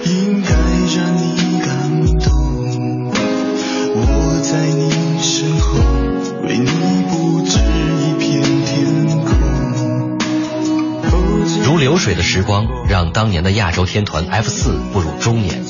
[0.06, 0.54] 应该
[0.96, 1.76] 让你感
[2.18, 3.12] 动。
[3.92, 4.88] 我在你
[5.20, 5.78] 身后，
[6.48, 6.64] 为你
[7.10, 7.58] 布置
[8.00, 9.36] 一片天空。
[11.62, 15.62] 如流水的时光，让当年的亚洲天团 F 四步入中年，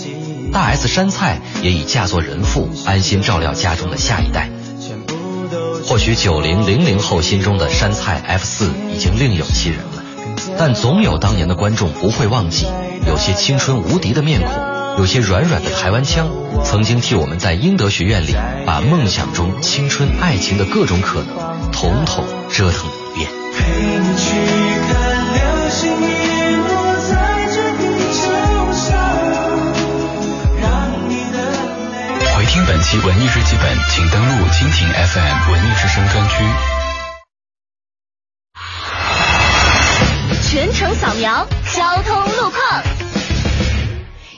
[0.57, 4.49] 大 S 山菜也已嫁作人妇，安心照料家中的下一代。
[5.85, 10.03] 或许九零零零后心中的山菜 F 四已经另有其人了，
[10.57, 12.67] 但总有当年的观众不会忘记，
[13.07, 14.51] 有些青春无敌的面孔，
[14.97, 16.31] 有些软软的台湾腔，
[16.65, 24.66] 曾经替我们在英德学院里把梦想中青春爱情的各种可能，统统折腾一遍。
[32.57, 36.43] 听本期文艺日记本，请登录蜻蜓 FM 文艺之声专区。
[40.43, 42.96] 全程扫描交通路况。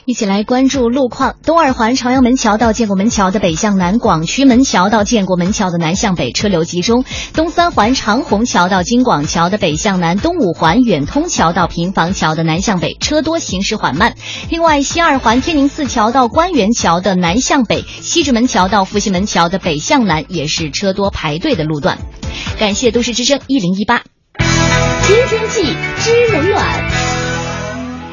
[0.09, 7.03] 一起来关注路况：东二环朝阳门桥到建国门桥的北向南，广渠门桥到建国门桥的南向北车流集中；
[7.35, 14.15] 东三环长虹桥到京广桥的北向南，东五环远通桥到平房桥的南向北车多，行驶缓慢。
[14.49, 21.99] 另外，西二环天宁寺桥到官园桥的南向北，西直门桥到复兴门桥的北向南也是车多排队的路段。
[22.57, 24.01] 感谢都市之声一零一八，
[25.03, 27.18] 听天气知冷暖。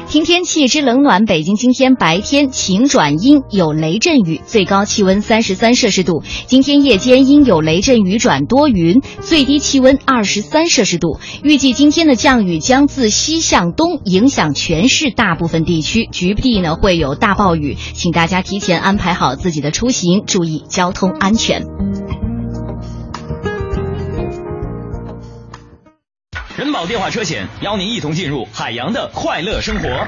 [0.09, 6.23] 听天气之冷暖，北京今天白天晴转阴，有雷阵雨，最高气温三十三摄氏度。
[6.45, 11.19] 今天夜间阴有雷阵雨转多云，最低气温二十三摄氏度。
[11.43, 21.65] 预计今天的降雨将自西向东影响全市大部分地区，局地呢会有大暴雨，请大家提前安排好自己的出行，注意交通安全。
[26.57, 30.07] 人保电话车险邀您一同进入海洋的快乐生活。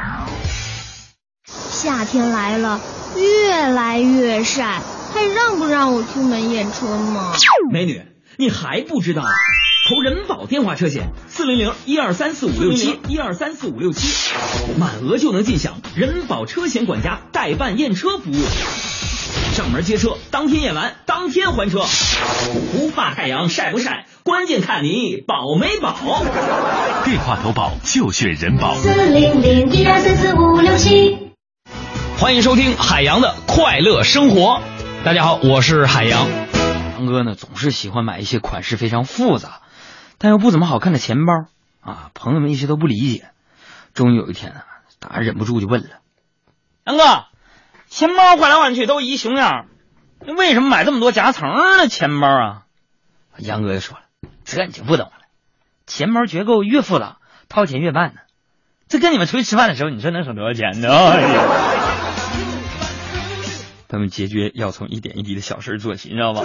[1.45, 2.81] 夏天来了，
[3.15, 4.81] 越来越晒，
[5.13, 7.33] 还让不让我出门验车吗？
[7.71, 8.01] 美女，
[8.37, 9.21] 你还不知道？
[9.21, 14.33] 投人保电话车险，四零零一二三四五六七一二三四五六七，
[14.79, 18.41] 满额就能尽享人保车险管家代办验车服务。
[19.53, 21.85] 上门接车，当天验完，当天还车，
[22.71, 25.95] 不怕太阳晒不晒，关键看你保没保。
[27.03, 28.75] 电话投保就选人保。
[28.75, 31.33] 四零零一二三四五六七。
[32.19, 34.61] 欢迎收听海洋的快乐生活。
[35.03, 36.27] 大家好，我是海洋。
[36.99, 39.63] 杨哥呢，总是喜欢买一些款式非常复杂，
[40.19, 41.33] 但又不怎么好看的钱包
[41.81, 42.11] 啊。
[42.13, 43.29] 朋友们一直都不理解。
[43.95, 44.65] 终于有一天啊，
[44.99, 45.89] 大家忍不住就问了：
[46.85, 47.03] 杨哥。
[47.89, 49.65] 钱包换来换去都一熊样，
[50.23, 52.61] 那为什么买这么多夹层的钱包啊？
[53.39, 54.03] 杨哥就说了
[54.55, 55.13] ：“这你就不懂了，
[55.85, 57.17] 钱包结构越复杂，
[57.49, 58.21] 掏钱越慢呢。
[58.87, 60.89] 这跟你们出去吃饭的时候，你说能省多少钱呢？”
[63.87, 66.43] 他们解决要从一点一滴的小事做起，你知道吧？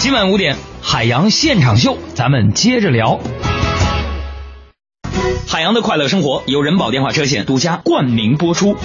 [0.00, 3.20] 今晚五点，海洋现场秀，咱们接着聊。
[5.46, 8.78] 海洋的快乐生活由人保电话车险独家冠名播出，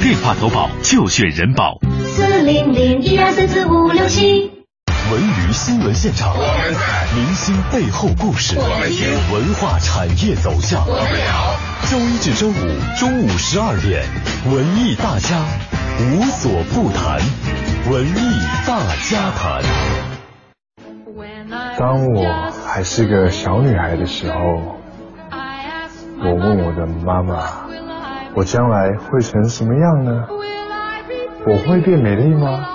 [0.00, 1.80] 电话投保就选人保。
[2.06, 4.52] 四零零一二三四五六七。
[5.10, 6.36] 文娱新闻现场，
[7.16, 10.86] 明星背后故事，文化产业走向。
[11.90, 12.54] 周一至周五
[12.96, 14.04] 中午十二点，
[14.54, 15.44] 文艺大家
[15.98, 17.18] 无所不谈。
[17.90, 18.14] 文艺
[18.66, 18.78] 大
[19.10, 19.62] 家谈。
[21.78, 24.38] 当我还是个小女孩的时候，
[26.18, 27.66] 我问我的妈妈
[28.34, 30.26] ：“我将来会成什么样呢？
[31.46, 32.66] 我会变美丽吗？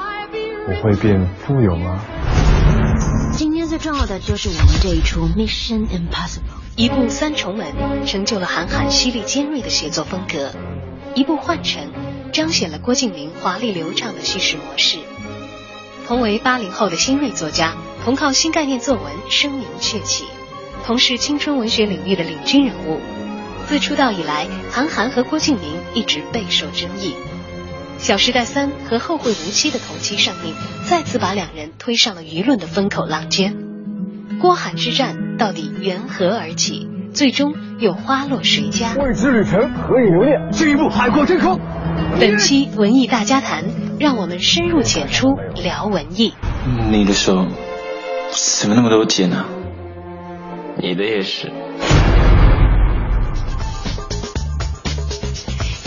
[0.68, 2.00] 我会变富有吗？”
[3.34, 6.42] 今天最重要的就是我们这一出《Mission Impossible》，
[6.76, 10.52] 一部三重门成就了韩寒犀利尖锐的写作风格，
[11.16, 11.82] 一部幻城。
[12.30, 15.00] 彰显了郭敬明华丽流畅的叙事模式。
[16.08, 20.26] 同为八零后的新锐作家，同靠新概念作文声名鹊起。
[20.86, 23.00] 同是青春文学领域的领军人物。
[23.68, 27.14] 自出道以来，韩寒和郭敬明一直备受争议。
[28.02, 30.56] 《小时代三》和《后会无期》的同期上映，
[30.88, 33.56] 再次把两人推上了舆论的风口浪尖。
[34.42, 36.88] 郭韩之战到底缘何而起？
[37.14, 38.94] 最终又花落谁家？
[38.96, 40.52] 未知旅程何以留恋？
[40.52, 41.60] 进一步海阔天空。
[42.20, 43.64] 本期文艺大家谈，
[44.00, 46.34] 让我们深入浅出聊文艺。
[46.92, 47.48] 你的手
[48.60, 49.46] 怎么那么多茧呢？
[50.78, 51.52] 你的也是。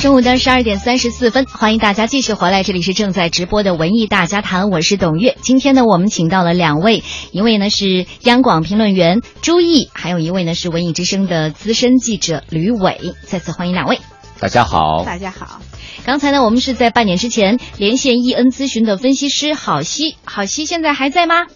[0.02, 5.36] 中午的十二点三十四分，欢迎大家继续回来，这里是正在直播的文艺大家谈，我是董月。
[5.42, 13.14] 今天呢，我们请到了两位，一位呢是央广评论员朱毅，还有一位呢是文艺之声的资深记者吕伟。
[13.28, 14.00] 再次欢迎两位。
[14.40, 15.60] 大家好，大家好。
[16.04, 21.46] 刚才呢，我们是在半点之前连线易恩咨询的分析师郝希，郝希现在还在吗？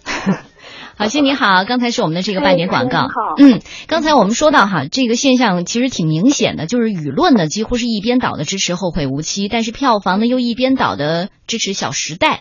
[0.99, 3.07] 郝西你好，刚才是我们的这个半点广告。
[3.37, 12.37] 嗯，刚才我们说到哈，这个现象其实挺明显的，就是舆论呢几乎是一边倒的支持《后会无期》，但是票房呢又一边倒的支持《小时代》。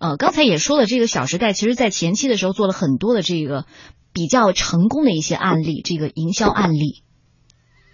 [0.00, 3.64] 呃，刚才也说了，这个《小时代》其实在前期的时候做了很多的这个
[4.12, 7.02] 比较成功的一些案例，这个营销案例。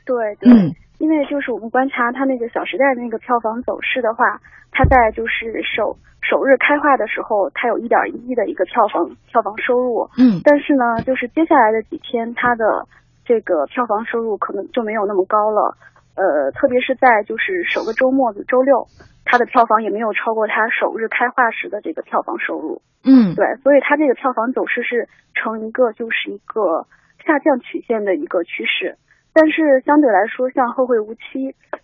[0.04, 0.16] 对，
[0.52, 4.36] 嗯，因为就是我们观察它那个《小时代》的那个票房走势的话，
[4.70, 12.84] 它在就是首首日开画的时候，它有一点一亿的一个票房票房收入，嗯，但是呢，就是接下来的几天，它的
[13.24, 15.74] 这个票房收入可能就没有那么高了，
[16.20, 18.84] 呃，特别是在就是首个周末的周六，
[19.24, 26.84] 它的票房也没有超过它首日开画时的这个票房收入，嗯，对，所以它这个票房走势是呈一个就是一个
[27.24, 28.98] 下降曲线的一个趋势。
[29.32, 31.20] 但是相对来说，像《后会无期》，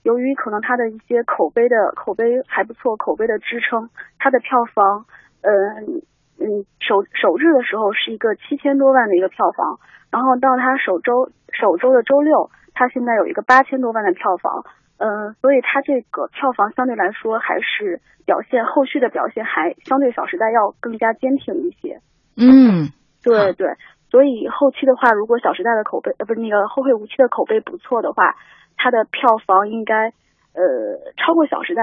[0.03, 5.07] 由于可能它的一些口碑的口碑还不错，口碑的支撑，它的票房，
[5.43, 6.03] 嗯
[6.39, 9.79] 嗯，首首日的时候是一个七千多万的一个票房，
[10.11, 14.65] 然后到它首周首周的周六，它现在有一个八千多万的票房，
[14.99, 22.01] 嗯，所以它这个票房相对来说还是表现后续的表现还相对《小时代》要更加坚挺一些。
[22.37, 22.91] 嗯，
[23.23, 23.69] 对对。
[24.17, 28.35] 所以后期的话，如果《小时代》的口碑呃不是那个《后会无期》的口碑不错的话，
[28.79, 30.09] 它的票房应该
[30.57, 31.83] 呃超过《小时代》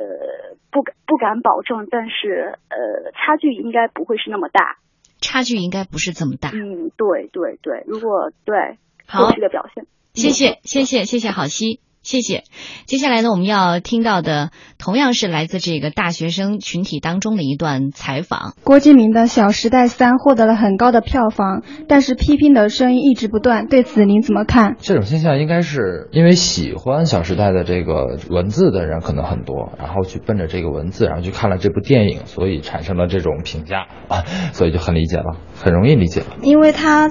[0.00, 4.78] 呃不敢不敢保证，但是呃差距应该不会是那么大。
[5.20, 6.48] 差距应该不是这么大。
[6.54, 11.80] 嗯，对对对，如果对好后续的表现，谢谢谢谢谢谢郝西。
[12.04, 12.44] 谢谢。
[12.86, 18.54] 接下来呢，我们要听到的同样是来自这个大学生群体当中的一段采访。
[18.62, 23.66] 郭敬明的《小时代三》获得了很高的票房，但是批评的声音一直不断。
[23.66, 24.76] 对此您怎么看？
[24.78, 36.36] 这种现象应该是因为喜欢《小时代》的这个文字的人可能很多，然后去奔着这个文字，然后去看了这部电影，所以产生了这种评价啊，所以就很理解了，很容易理解了。
[36.42, 37.08] 因为他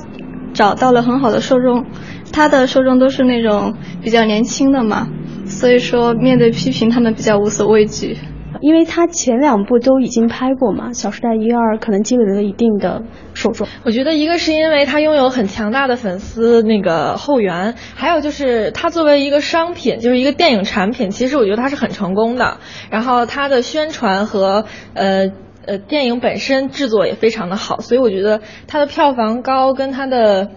[0.53, 1.85] 找到了很好的受众，
[2.31, 5.07] 他的受众都是那种比较年轻的嘛，
[5.45, 8.17] 所以说面对批评他们比较无所畏惧。
[8.61, 13.01] 因为他前两部都已经拍过嘛，《小时代》一二可能积累了一定的
[13.33, 13.67] 受众。
[13.83, 22.59] 我觉得一个是因为他拥有很强大的粉丝那个后援，还有就是他作为一个商品，就是一个电影产品，其实我觉得他是很成功的。
[22.89, 24.63] 然后他的宣传和
[24.93, 25.29] 呃
[25.65, 30.49] 呃电影本身制作也非常的好，所以我觉得它的票房高跟它的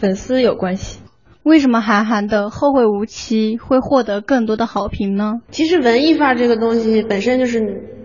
[0.00, 1.00] 粉丝有关系。
[1.42, 5.34] 为什么韩寒的《后会无期》会获得更多的好评呢？
[5.50, 7.60] 其实文艺范儿这个东西本身就是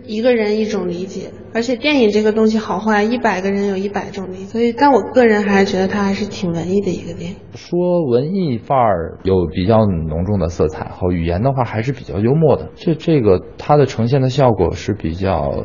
[0.05, 4.45] 一个人一种理解，而且电影这个东西好坏，一百个人有一百种理解。
[4.45, 7.37] 所以，但我个人还是觉得它还是挺文艺的一个电影。
[7.55, 12.67] 说文艺范儿有比较浓重的色彩，和语言的话还是比较幽默的。
[12.75, 15.63] 这这个它的呈现的效果是比较。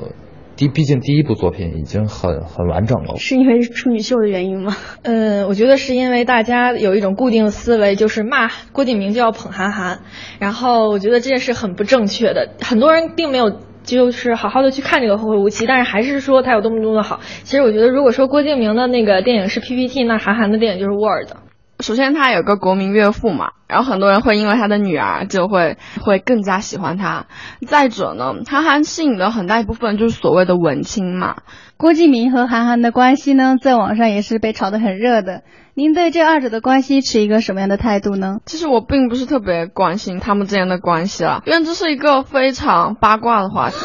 [0.56, 4.76] 第，毕竟第一部作品已经很很完整了，是因为处女秀的原因吗？
[5.02, 10.00] 嗯，我觉得是因为大家有一种固定的思维，就是骂郭敬明就要捧韩寒，
[10.38, 17.20] 然后我觉得这件事很不正确的，很多人并没有就是好好的去看这个《后会无期》，但是还是说他有多么多么的好。
[17.42, 21.43] 其实我觉得，如果说郭敬明的那个电影是 PPT，那韩寒的电影就是 Word。
[21.84, 27.26] 首先，他有个国民岳父嘛，然后很多人会因为他的女儿就会会更加喜欢他。
[27.66, 31.42] 再者呢，韩寒吸引了很大一部分就是所谓的文青嘛。
[31.76, 35.42] 郭敬明和韩寒的关系呢，在网上也是被炒得很热的。
[35.74, 38.38] 您对这二者的关系持一个什么样的态度呢？
[38.46, 43.76] 其实我并不是特别关心他们之间的关系了，因为这是一个非常八卦的话题。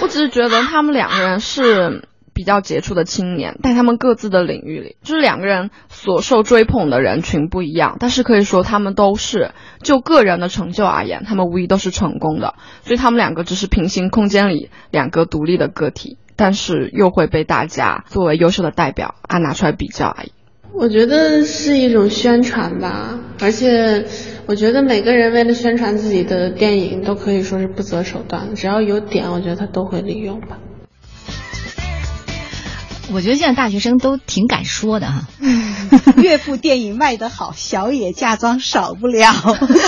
[0.00, 2.08] 我只是觉得他们两个人是。
[2.36, 12.54] 比较杰出的青年，在他们各自的领域里，就是两个人所受追捧的人群不一样，但是可以说他们都是就个人的成就而言，他们无疑都是成功的。
[12.82, 20.32] 所以他们两个只是平行空间里两个独立的个体，但是又会被大家作为优秀的代表啊拿出来比较而已。
[20.74, 24.04] 我觉得是一种宣传吧，而且
[24.44, 30.58] 我觉得每个人为了宣传自己的电影，都可以说是不择手段，只要有点，我觉得他都会利用吧。
[33.12, 35.28] 我觉得现在大学生都挺敢说的哈。
[36.16, 39.32] 岳父电影卖得好，小野嫁妆少不了。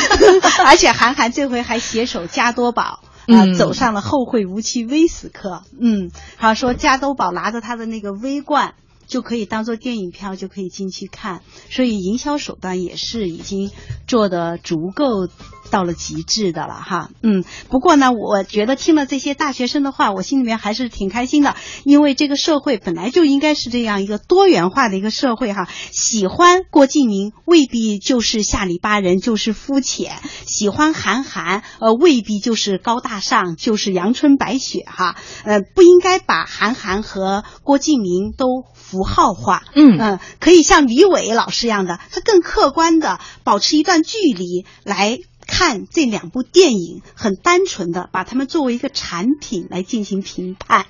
[0.65, 3.01] 而且韩寒这回还携手加多宝。
[3.27, 5.63] 啊，走上了后会无期微死磕。
[5.81, 8.75] 嗯，好说加多宝拿着他的那个微冠。
[9.07, 11.41] 就可以当做电影票，就可以进去看，
[11.71, 13.71] 所以营销手段也是已经
[14.07, 15.29] 做的足够
[15.71, 17.11] 到了极致的了哈。
[17.23, 21.55] 嗯，不过呢，我觉得听了这些大学生的话，我心里面还是挺开心的，
[21.85, 25.69] 因为这个社会本来就应该是这样一个多元化的一个社会哈。
[25.91, 30.13] 喜欢郭敬明未必就是下里巴人，就是肤浅；
[30.47, 35.17] 喜欢韩寒呃未必就是高大上，就是阳春白雪哈。
[35.45, 38.65] 呃，不应该把韩寒和郭敬明都。
[38.89, 45.19] 符号化，嗯嗯，可以像李伟老师一样的，他更客观的保持一段距离来
[45.49, 50.87] 看这两部电影，很单纯的把他们作为一个产品来进行评判。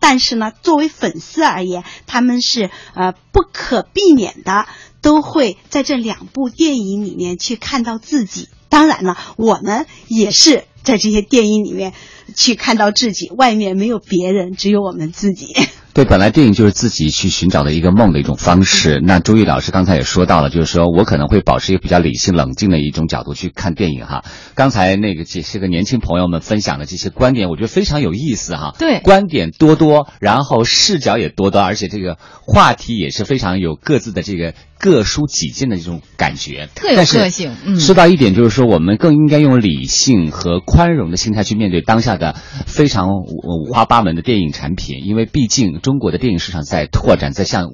[0.00, 4.66] 但是呢，作为粉丝而言，他们是呃不可避免的
[5.00, 8.48] 都会在这两部电影里面去看到自己。
[8.68, 11.92] 当然了，我们也是在这些电影里面
[12.34, 15.54] 去看到自己，外面没有别人，只有我们自己。
[15.92, 19.00] 对，本来电影就是自己去寻找的一个梦的一种方式。
[19.04, 24.24] 那朱毅老师刚才也说到了，就是说我可能会保持一个比较理性、冷静的一种角度去看电影哈。
[24.54, 28.72] 刚才那个这些个年轻朋友们分享的这些观点，我觉得非常有意思哈。
[28.78, 37.52] 对，观点多多，然后视角也多多，而且这个话题也是非常有各自的这个各抒己见的这种感觉，特有个性。
[37.64, 42.34] 嗯，说到一点，就是说我们更应该用理性和宽容的心态去面对当下的
[42.66, 45.60] 非常五花八门的电影产品，因为毕竟。
[45.82, 47.72] 中国的电影市场在拓展，在向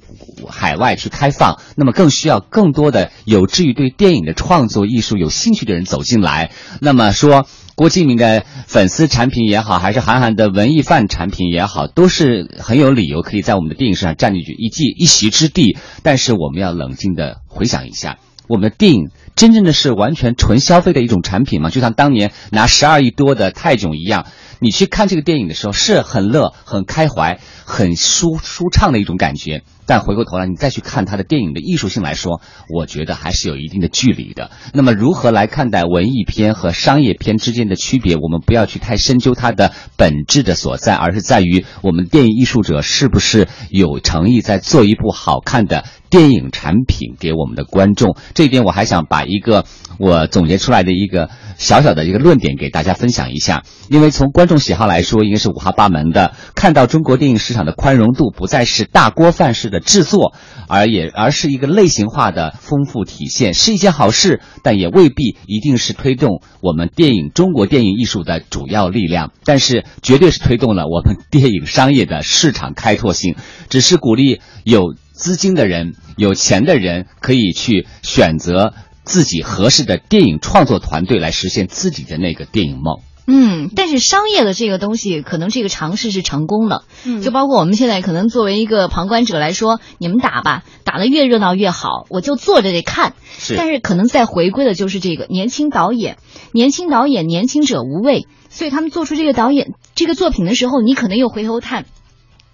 [0.49, 6.51] 海外去开放，那么更需要更多的有志于对电影的创作艺术有兴趣的人走进来。
[6.81, 7.47] 那么说，
[7.77, 15.77] 郭敬明的粉丝产品也好，还是韩寒的文艺范产品也好，都是很有理由可以在我们的电影市场占据一记一席之地。
[16.01, 18.17] 但是我们要冷静的回想一下，
[18.49, 21.69] 我们的电影真正的是完全纯消费的一种产品吗？
[21.69, 24.25] 就像当年拿十二亿多的泰囧一样。
[24.59, 34.51] 你去看这个电影的时候是很乐、很开怀、很舒舒畅的一种感觉，但回过头来你再去看他的电影的艺术性来说，我觉得还是有一定的距离的。
[34.73, 38.15] 那么如何来看待文艺片和商业片之间的区别？
[38.17, 48.17] 我们不要去太深究它的本质的所在，而是在于我们电影艺术者是不是有诚意在做一部好看的电影产品给我们的观众。
[48.33, 49.63] 这一点我还想把一个
[49.97, 56.33] 我总结出来的一个小小的一个论点给大家分享一下，因为从观众喜好来说，应该是五花八门的。
[56.55, 60.33] 看到中国电影市场的宽容度不再是大锅饭式的制作，
[60.67, 69.31] 而也而是一个类型化的丰富体现，是一件好事，但也未必一定是推动我们电影中国电影艺术的主要力量。
[69.43, 73.35] 但是，绝对是推动了我们电影商业的市场开拓性。
[73.69, 78.73] 只是鼓励有资金的人、有钱的人可以去选择
[79.03, 82.99] 自己合适的电影创作团队来实现自己的那个电影梦。
[83.29, 86.83] 嗯，但是商业的这个东西，可能这个尝试是成功的。
[87.05, 93.15] 嗯，就包括我们现在可能作为一个旁观者来说，你们打吧，打得越热闹越好，我就坐着得看。
[93.37, 96.17] 是，但是可能再回归的就是这个年轻导演，
[96.53, 101.85] 年轻导演，年轻者无畏，所以他们做出这个导演这个作品的时候，你可能又回头看，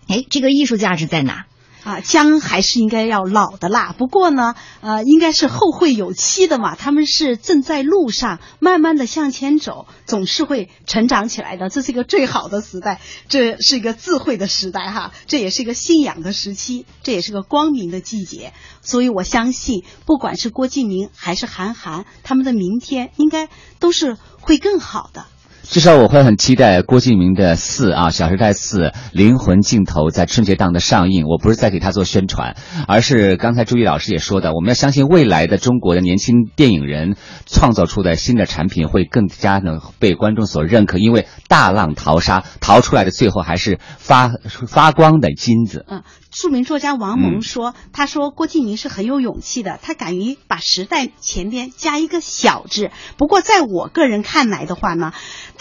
[0.08, 1.46] 哎，这个艺术价值在哪？
[1.84, 3.94] 啊，姜还是应该要老的辣。
[3.94, 6.76] 不过呢，呃，应该是后会有期的嘛。
[6.76, 11.70] 他们是正在路上，慢慢的向前走，总是会成长起来的。
[11.70, 18.54] 这是一个最好的时代，这是一个智慧的时代哈，这也是一个信仰的时期，这也是个光明的季节。
[18.82, 25.26] 所以我相信，不管是郭敬明还是韩寒，他们的明天应该都是会更好的。
[25.64, 28.80] 至少我会很期待郭敬明的四啊，《小时代四》
[29.12, 31.26] 灵魂尽头在春节档的上映。
[31.26, 32.56] 我不是在给他做宣传，
[32.88, 44.30] 而是刚才朱毅老师也说的，我们要相信未来的中国的年轻电影人创造出的新的产品会更加能被观众所认可，因为大浪淘沙，淘出来的最后还是发
[44.68, 45.86] 发光的金子。
[45.90, 46.04] 嗯。
[46.34, 52.90] 著名作家王蒙说：“他说郭敬明是很有勇气的，他敢于把时代前边加一个小字。
[53.18, 55.14] 不过在我个人看来的话呢，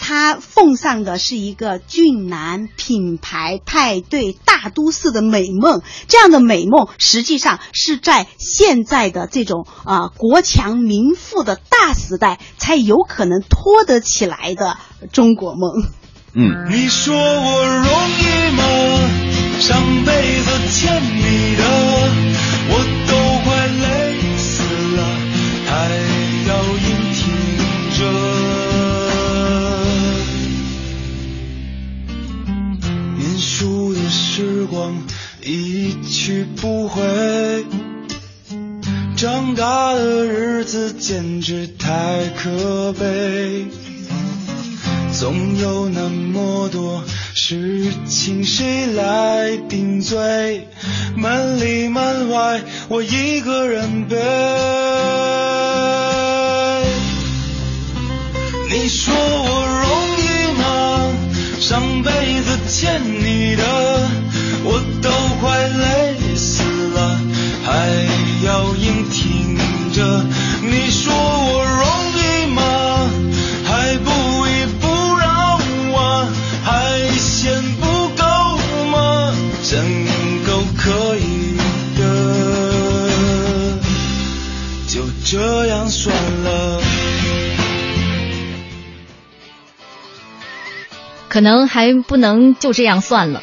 [0.05, 5.81] 他奉上的是一个俊男、品牌、派对、大都市的美梦。
[6.09, 14.77] 这样的美梦，实际上是在现在的这种啊国强民富的大时代才有可能托得起来的
[15.13, 15.71] 中国梦。”
[16.35, 16.67] 嗯。
[16.69, 17.87] 你说我容
[18.19, 18.63] 易吗？
[19.61, 21.63] 上辈子欠你的，
[22.67, 22.71] 我
[23.07, 23.13] 都
[34.13, 34.95] 时光
[35.41, 36.45] 一去。
[36.61, 37.01] 不回。
[39.17, 43.65] 长大的日子简直太可悲，
[45.11, 47.03] 总有那么多
[47.33, 50.67] 事情，谁来顶罪？
[51.15, 54.15] 门里门外，我一个人背。
[58.69, 59.92] 你说我容易吗？
[61.65, 62.11] 上辈
[62.41, 63.63] 子欠你的，
[64.65, 65.09] 我都
[65.39, 67.17] 快累死了，
[67.65, 67.87] 还
[68.45, 69.57] 要硬挺
[69.93, 70.25] 着。
[70.61, 71.81] 你说我容
[72.19, 72.61] 易吗？
[73.63, 74.11] 还不
[74.45, 75.57] 依不饶
[75.97, 76.27] 啊，
[76.65, 78.23] 还嫌不够
[78.91, 79.33] 吗？
[79.63, 80.05] 真
[80.45, 81.55] 够可以
[81.97, 82.01] 的，
[84.85, 86.81] 就这样算了。
[91.33, 93.41] 可能还不能就这样算了。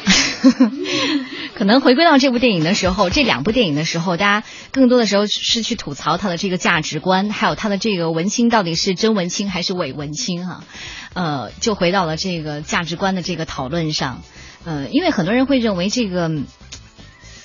[1.55, 10.63] 可能回归到这部电影的时候，这两部电影的时候，大家更多的时候是去吐槽他的这个价值观，还有他的这个文青到底是真文青还是伪文青哈、
[11.15, 14.21] 呃，就回到了这个价值观的这个讨论上。
[14.63, 16.31] 呃，因为很多人会认为这个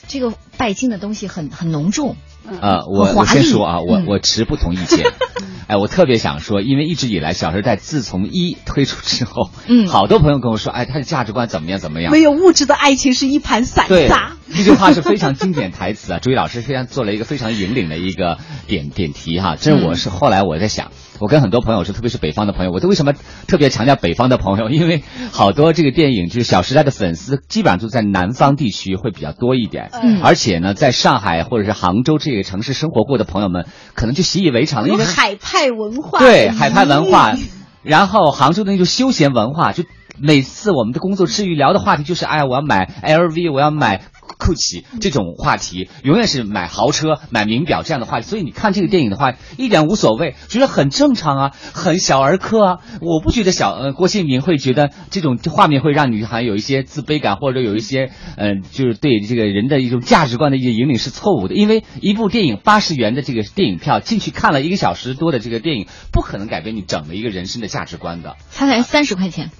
[0.07, 2.16] 这个拜金的东西很很浓重，
[2.61, 5.07] 呃，我我先说啊，我嗯我持不同意见。
[5.68, 12.12] 哎，我特别想说，因为一直以来《小时代》自从一推出之后，嗯 好多朋友跟我说，哎，他的价值观怎么样怎么样。
[12.12, 16.18] 没有物质的爱情是一盘散沙。，这句话是非常经典台词啊！
[16.22, 18.38] 朱毅老师非常做了一个非常引领的一个
[18.68, 19.57] 点点题哈。
[19.61, 23.12] 这是我是后来我在想，我跟很多朋友说，特别是北方的朋友，我都为什么
[23.47, 24.69] 特别强调北方的朋友？
[24.69, 25.03] 因为
[25.33, 29.91] 好多这个电影就是《小时代》的粉丝，基本上都在南方地区会比较多一点。
[29.93, 37.35] 嗯而且呢，在上海或者是杭州这个城市生活过的朋友们，可能就习以为常了，因为海派文化，对海派文化，
[37.83, 39.85] 然后杭州的那种休闲文化，就
[40.21, 44.03] 每次我们的工作之余聊的话题就是，哎呀，我要买 LV，我要买
[44.39, 48.27] GUCCI 这种话题，永远是买豪车、买名表这样的话题。
[48.27, 52.77] 所以你看这个电影的话，一点无所谓，觉得很正常啊，很小儿科啊。
[53.01, 61.55] 我不觉得小呃郭敬明会觉得这种画面会让你好像有一些自卑感，或者有一些嗯、就是对这个人的一种价值观的一个引领是错误的。
[61.55, 68.37] 因为一部电影八十元的这个电影票进去看了一个小时多的这个电影，不可能改变你整个一个人生的价值观的。
[68.55, 69.51] 它才三十块钱，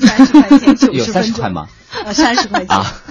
[0.00, 1.66] 三十块钱， 九有十分钟三十块吗？
[2.04, 2.76] 呃，三十块钱。
[2.76, 3.02] 啊。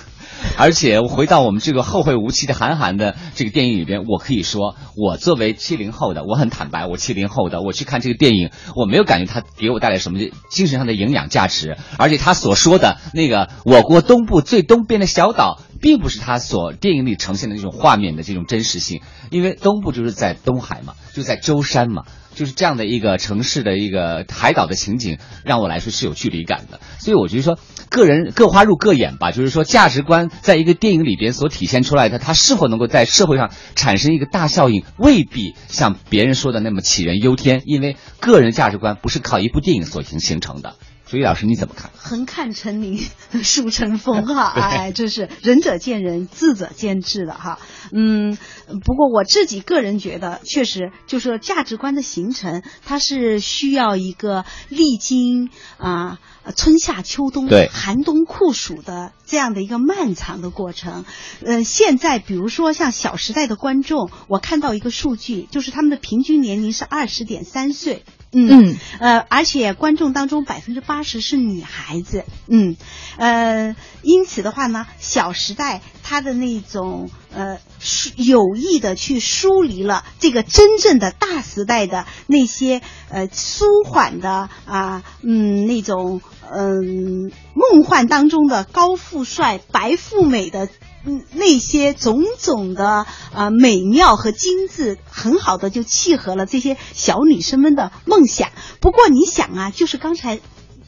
[0.57, 10.19] 而且回到我们这个后会无期的韩寒的这个电影里边，我可以说，我作为七零后的，我很坦白，我七零后的，我去看这个电影，我没有感觉它给我带来什么
[10.51, 22.03] 精神上的营养价值，而且他所说的那个我国东部最东边的小岛，并不是他所电影里呈现的那种画面的这种真实性，因为东部就是在东海嘛，就在舟山嘛。
[22.33, 26.79] 就是这样的一个城市的一个海岛的情景，让我来说是有距离感的。
[26.99, 27.57] 所以我觉得说，
[27.89, 40.75] 个人各花入各眼吧，就是说价值观在一个电影里边所体现出来的，它是否能够在社会上产生一个大效应，未必像别人说的那么杞人忧天，因为个人价值观不是靠一部电影所形形成的。
[41.05, 41.91] 所以老师你怎么看？
[41.95, 42.99] 横看 成岭，
[43.43, 47.59] 竖成峰哈，对哎，这是仁者见仁，智者见智的哈。
[47.91, 48.35] 嗯，
[48.79, 56.19] 不过我自己个人觉得，确实就是说价值观的形成，它是需要一个历经啊、
[56.55, 61.05] 春夏秋冬、对寒冬酷暑的这样的一个漫长的过程。
[61.45, 68.03] 呃，现在比如说像《小时代》的观众，我看到一个数据，就是他们的平均年龄是二十点三岁。
[68.35, 72.75] 嗯嗯呃，而且观众当中百分之八十是女孩子，嗯，
[73.17, 86.21] 呃，因此的话呢，《小时代》他的那种呃疏有意的去疏离了这个真正的大时代的那些呃舒缓的啊嗯那种
[86.55, 90.69] 嗯、梦幻当中的高富帅白富美的
[91.05, 98.51] 嗯，那些种种的呃美妙和精致，很好的就契合了这些小女生们的梦想。
[98.81, 100.39] 不过你想啊，就是刚才，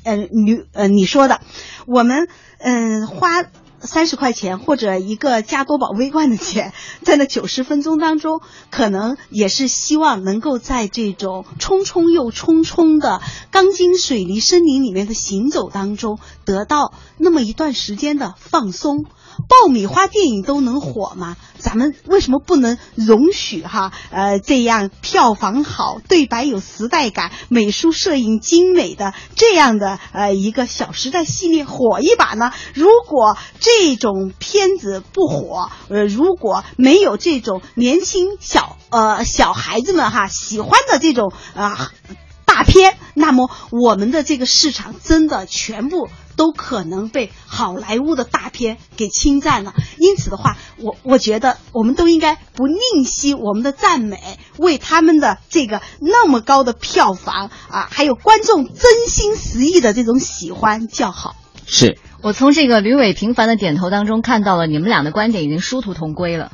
[0.04, 1.42] 呃，女呃你说的，
[1.88, 2.28] 我们
[2.60, 3.44] 嗯、花。
[3.86, 6.74] 三十块钱或者一个加多宝微罐的钱，
[7.04, 13.22] 在那九十分钟当中，可能也是希望能够在这种匆匆又匆匆的
[13.52, 19.06] 钢筋水泥森林里面的行走当中，得到那么一段时间的放松。
[19.48, 21.36] 爆米花电影都能火吗？
[21.58, 23.92] 咱们为什么不能容许哈？
[24.12, 32.52] 呃，这样票房好、对白有时代感、美术摄影精美的这样的呃一个《小时代》系列火一把呢？
[32.74, 41.92] 如果这种片子不火，呃，如果没有这种年轻小呃小孩子们哈喜欢的这种啊。
[42.48, 49.74] 大片，那么我们的这个市场真的全部都可能被好莱坞的大片给侵占了。
[49.98, 54.20] 因此的话，我我觉得我们都应该不吝惜我们的赞美，
[54.58, 61.36] 为他们的这个那么高的票房啊，还有观众真心实意的这种喜欢叫好。
[61.68, 66.52] 是我从这个吕伟平凡的点头当中看到了你们俩的观点已经殊途同归了。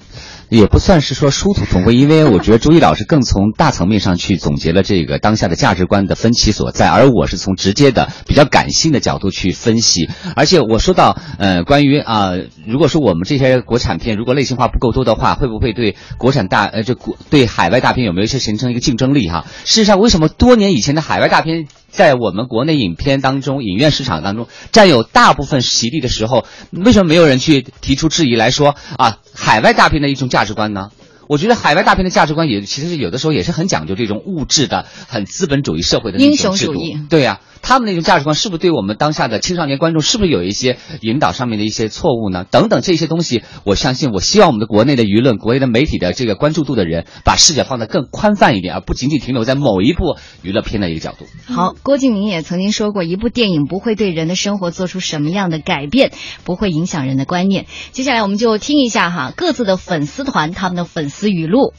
[0.51, 10.09] 也不算是说殊途同归，因为我觉得周一老师更从大层面上去总结了这个当下的价值观的分歧所在，而我是从直接的比较感性的角度去分析。
[10.35, 12.33] 而且我说到，呃，关于啊，
[12.67, 19.45] 如果说我们这些国产片如果类型化不够多的话，会不会对国产大呃这国对海外大片有没有一些形成一个竞争力哈？
[19.63, 29.19] 事实上，为什么多年以前的海外大片在我们国内影片当中、影院市场当中占有大部分席地的时候，为什么没有人去提出质疑来说啊？
[29.33, 30.89] 海外大片的一种价值观呢？
[31.27, 36.99] 我觉得海外大片的价值观也其实有的时候也是很讲究这种物质的、很资本主义社会的英雄主义。
[37.09, 37.39] 对呀，
[37.71, 42.43] 他们那种价值观是不是对我们当下的青少年观众是不是有一些引导上面的一些错误呢？
[42.51, 51.25] 等等这些东西，我相信，我希望我们的国内的舆论、国内的媒体的这个关注度的人，把视角放得更宽泛一点，而不仅仅停留在某一部娱乐片的一个角度。
[51.45, 56.11] 好，郭敬明也曾经说过，一部电影不会对人的生活做出什么样的改变，
[56.43, 57.67] 不会影响人的观念。
[57.93, 61.71] 接下来我们就听一下哈各自的粉丝团他们的粉丝语录。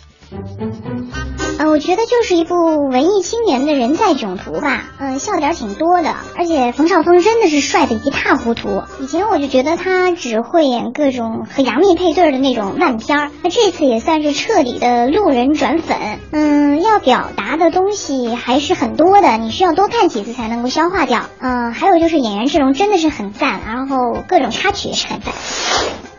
[1.58, 8.82] 呃，我觉得就是一部文艺青年的人在囧途吧，嗯，笑点挺多的，而且冯绍峰真的是帅的一塌糊涂。
[9.00, 15.96] 以前我就觉得他只会演各种和杨幂配对的那种烂片儿，那这次也算是彻底的路人转粉。
[16.32, 21.26] 嗯，要表达的东西还是很多的，你需要多看几次才能够消化掉。
[21.38, 25.32] 嗯，还有就是演员阵容真的是很赞，然后各种插曲也是很赞。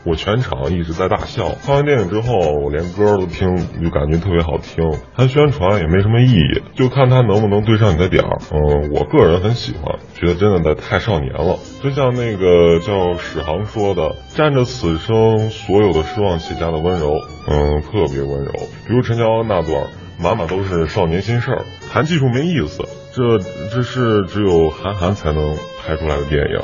[0.05, 4.83] 我全场一直在大笑，看完电影之后，我连歌都听，就感觉特别好听。
[5.15, 8.37] 他宣传也没什么意义，就看他能不能对上你的点儿。
[8.51, 11.57] 嗯，我个人很喜欢，觉得真的在太少年了。
[11.81, 17.13] 就像那个叫史航说的：“站着此生所有的失望起家的温柔。”
[17.47, 18.51] 嗯，特别温柔。
[18.87, 19.85] 比如陈乔恩那段，
[20.19, 22.83] 满满都是少年心事儿，谈技术没意思。
[23.13, 23.39] 这
[23.69, 26.59] 这是只有韩寒才能拍出来的电影。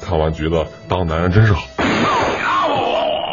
[0.00, 1.66] 看完觉得当男人真是好。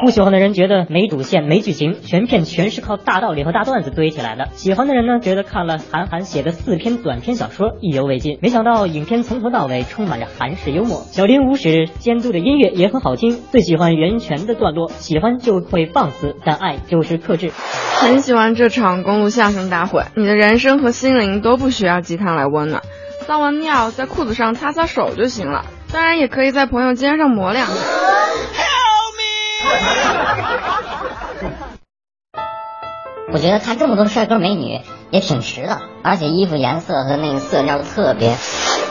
[0.04, 4.50] 不喜欢的人觉得没主线、没剧情，全片全是靠大道理和大段子堆起来的。
[4.54, 8.38] 喜欢的人呢，觉得看了韩寒写的四篇短篇小说意犹未尽。
[8.42, 13.40] 没想到影片从头到尾充满着韩式幽默，小林武史监督的音乐也很好听。
[13.52, 17.52] 最喜欢袁泉的段落，喜欢就会放肆，但爱就是克制。
[17.98, 22.84] 很喜欢这场公路相声大会，你的人生和心灵都不需要鸡汤来温暖，
[23.26, 27.74] 撒完尿在裤子上擦擦手就行了，当然也可以在朋友肩上抹两下。
[33.34, 34.80] 我觉得看这么多帅哥美女
[35.12, 38.36] 也挺值的，而且衣服颜色和那个色调特别。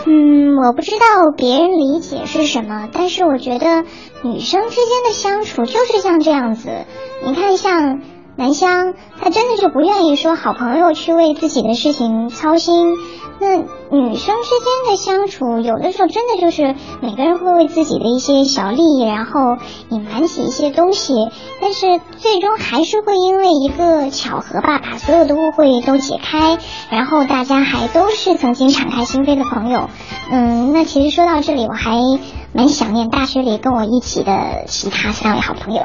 [0.06, 3.84] 嗯，我不知道别人理解是什么，但是我觉得
[4.22, 6.84] 女生之间的相处就是像这样子。
[7.24, 8.00] 你看，像
[8.36, 12.96] 南湘，她真的就不愿意说好朋友去为自己的事情操心。
[13.40, 19.56] 那女生之间的相处，有的时候真的就是每个人会为自己的一些小利益，然后
[19.90, 21.14] 隐瞒起一些东西，
[21.60, 26.58] 但是最终还是会因为一个巧合吧，把所有的误会都解开，
[26.90, 29.90] 然后大家还都是曾经敞开心扉的朋友。
[30.30, 31.92] 嗯，那其实说到这里，我还。
[32.54, 35.82] 蛮想念大学里跟我一起的其他三位好朋友。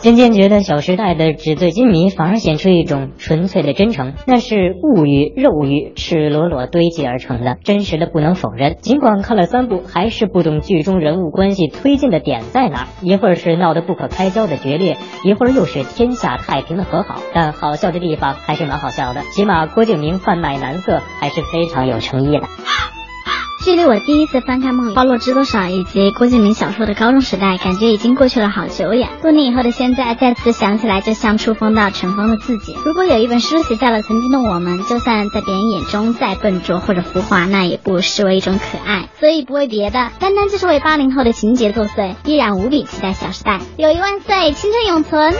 [0.00, 8.76] 渐渐觉得《小时代》的纸醉金迷反而显出一种纯粹的真诚，那是物与肉与赤裸裸堆积而成的，真实的不能否认。
[8.80, 17.20] 尽管看了三部，还是不懂剧中人物关系推进的点在哪，一会儿是闹得不可开交的决裂，一会儿又是天下太平的和好。
[17.32, 22.42] 但好笑的地方还是蛮好笑的，起码郭敬明贩卖男色还是非常有诚意的。
[23.66, 29.08] 距离我第一次翻开《梦里花落知多少》以及郭敬明小说的高中时代，感觉已经过去了好久远。
[29.20, 32.76] 多年以后的现在，再次想起来，就像触碰到尘封的自己。
[32.84, 39.08] 如果有一本书写下了曾经的我们，就算在别人眼中再笨拙或者浮华，那也不失为一种可爱。
[39.18, 43.58] 所以不为别的，单单就是为八零后的情节作祟，依然无比期待《小时代》。
[43.78, 45.34] 友谊万岁，青春永存。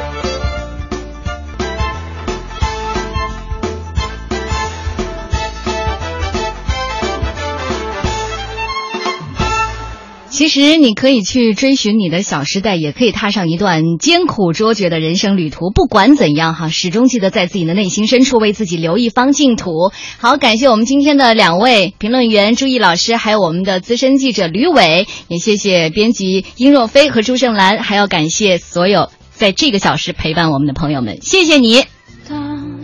[10.37, 15.70] 其实你可以去追寻你的小时代，也可以踏上一段艰苦卓绝的人生旅途。
[15.70, 19.70] 不管怎样哈，始终记得在自己的内心深处为自己留一方净土。
[20.18, 31.82] 好，感谢我们今天的两位评论员朱毅老师，还有我们的资深记者吕伟，也谢谢编辑殷若飞和朱胜兰，还要感谢所有在这个小时陪伴我们的朋友们，谢谢你。
[32.28, 32.78] 当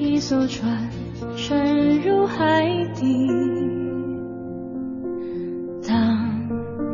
[0.00, 0.88] 一艘船
[1.36, 2.62] 沉入海
[2.94, 3.23] 底，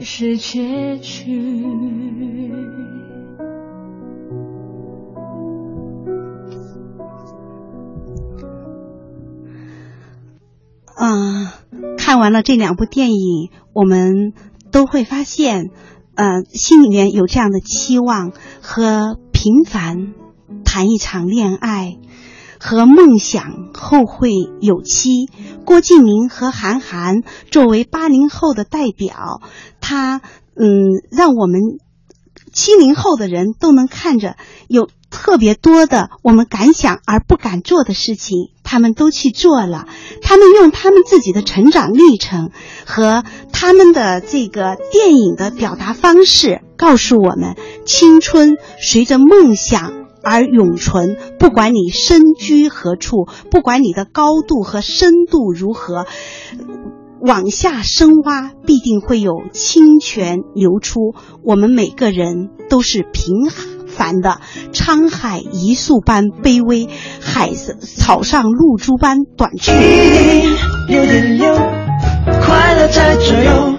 [0.00, 1.72] 是结局。
[11.00, 11.46] 嗯，
[11.96, 14.32] 看完了这两部电影，我们
[14.72, 15.70] 都会发现，
[16.14, 20.14] 呃，心里面有这样的期望：和平凡
[20.64, 21.98] 谈一场恋爱，
[22.60, 24.30] 和梦想后会
[24.60, 25.28] 有期。
[25.64, 29.40] 郭敬明和韩寒作为八零后的代表，
[29.80, 30.20] 他
[30.54, 31.60] 嗯，让我们
[32.52, 34.36] 七零后的人都能看着
[34.66, 39.86] 有特别多的我们敢想而不敢做的事情，他们都去做了。
[40.22, 42.50] 他们用他们自己的成长历程
[42.84, 47.56] 和他们的这个电影的表达方式，告诉我们：
[47.86, 51.16] 青春随着梦想而永存。
[51.38, 56.06] 不管你身居何处，不管你的高度和深度如何，
[57.20, 61.14] 往下深挖，必定会有清泉流出。
[61.42, 63.50] 我们每个人都是平
[63.86, 64.40] 凡的，
[64.72, 66.88] 沧海一粟般卑微，
[67.20, 69.72] 海草上露珠般短促。
[70.90, 71.54] 有点忧，
[72.42, 73.74] 快乐在左右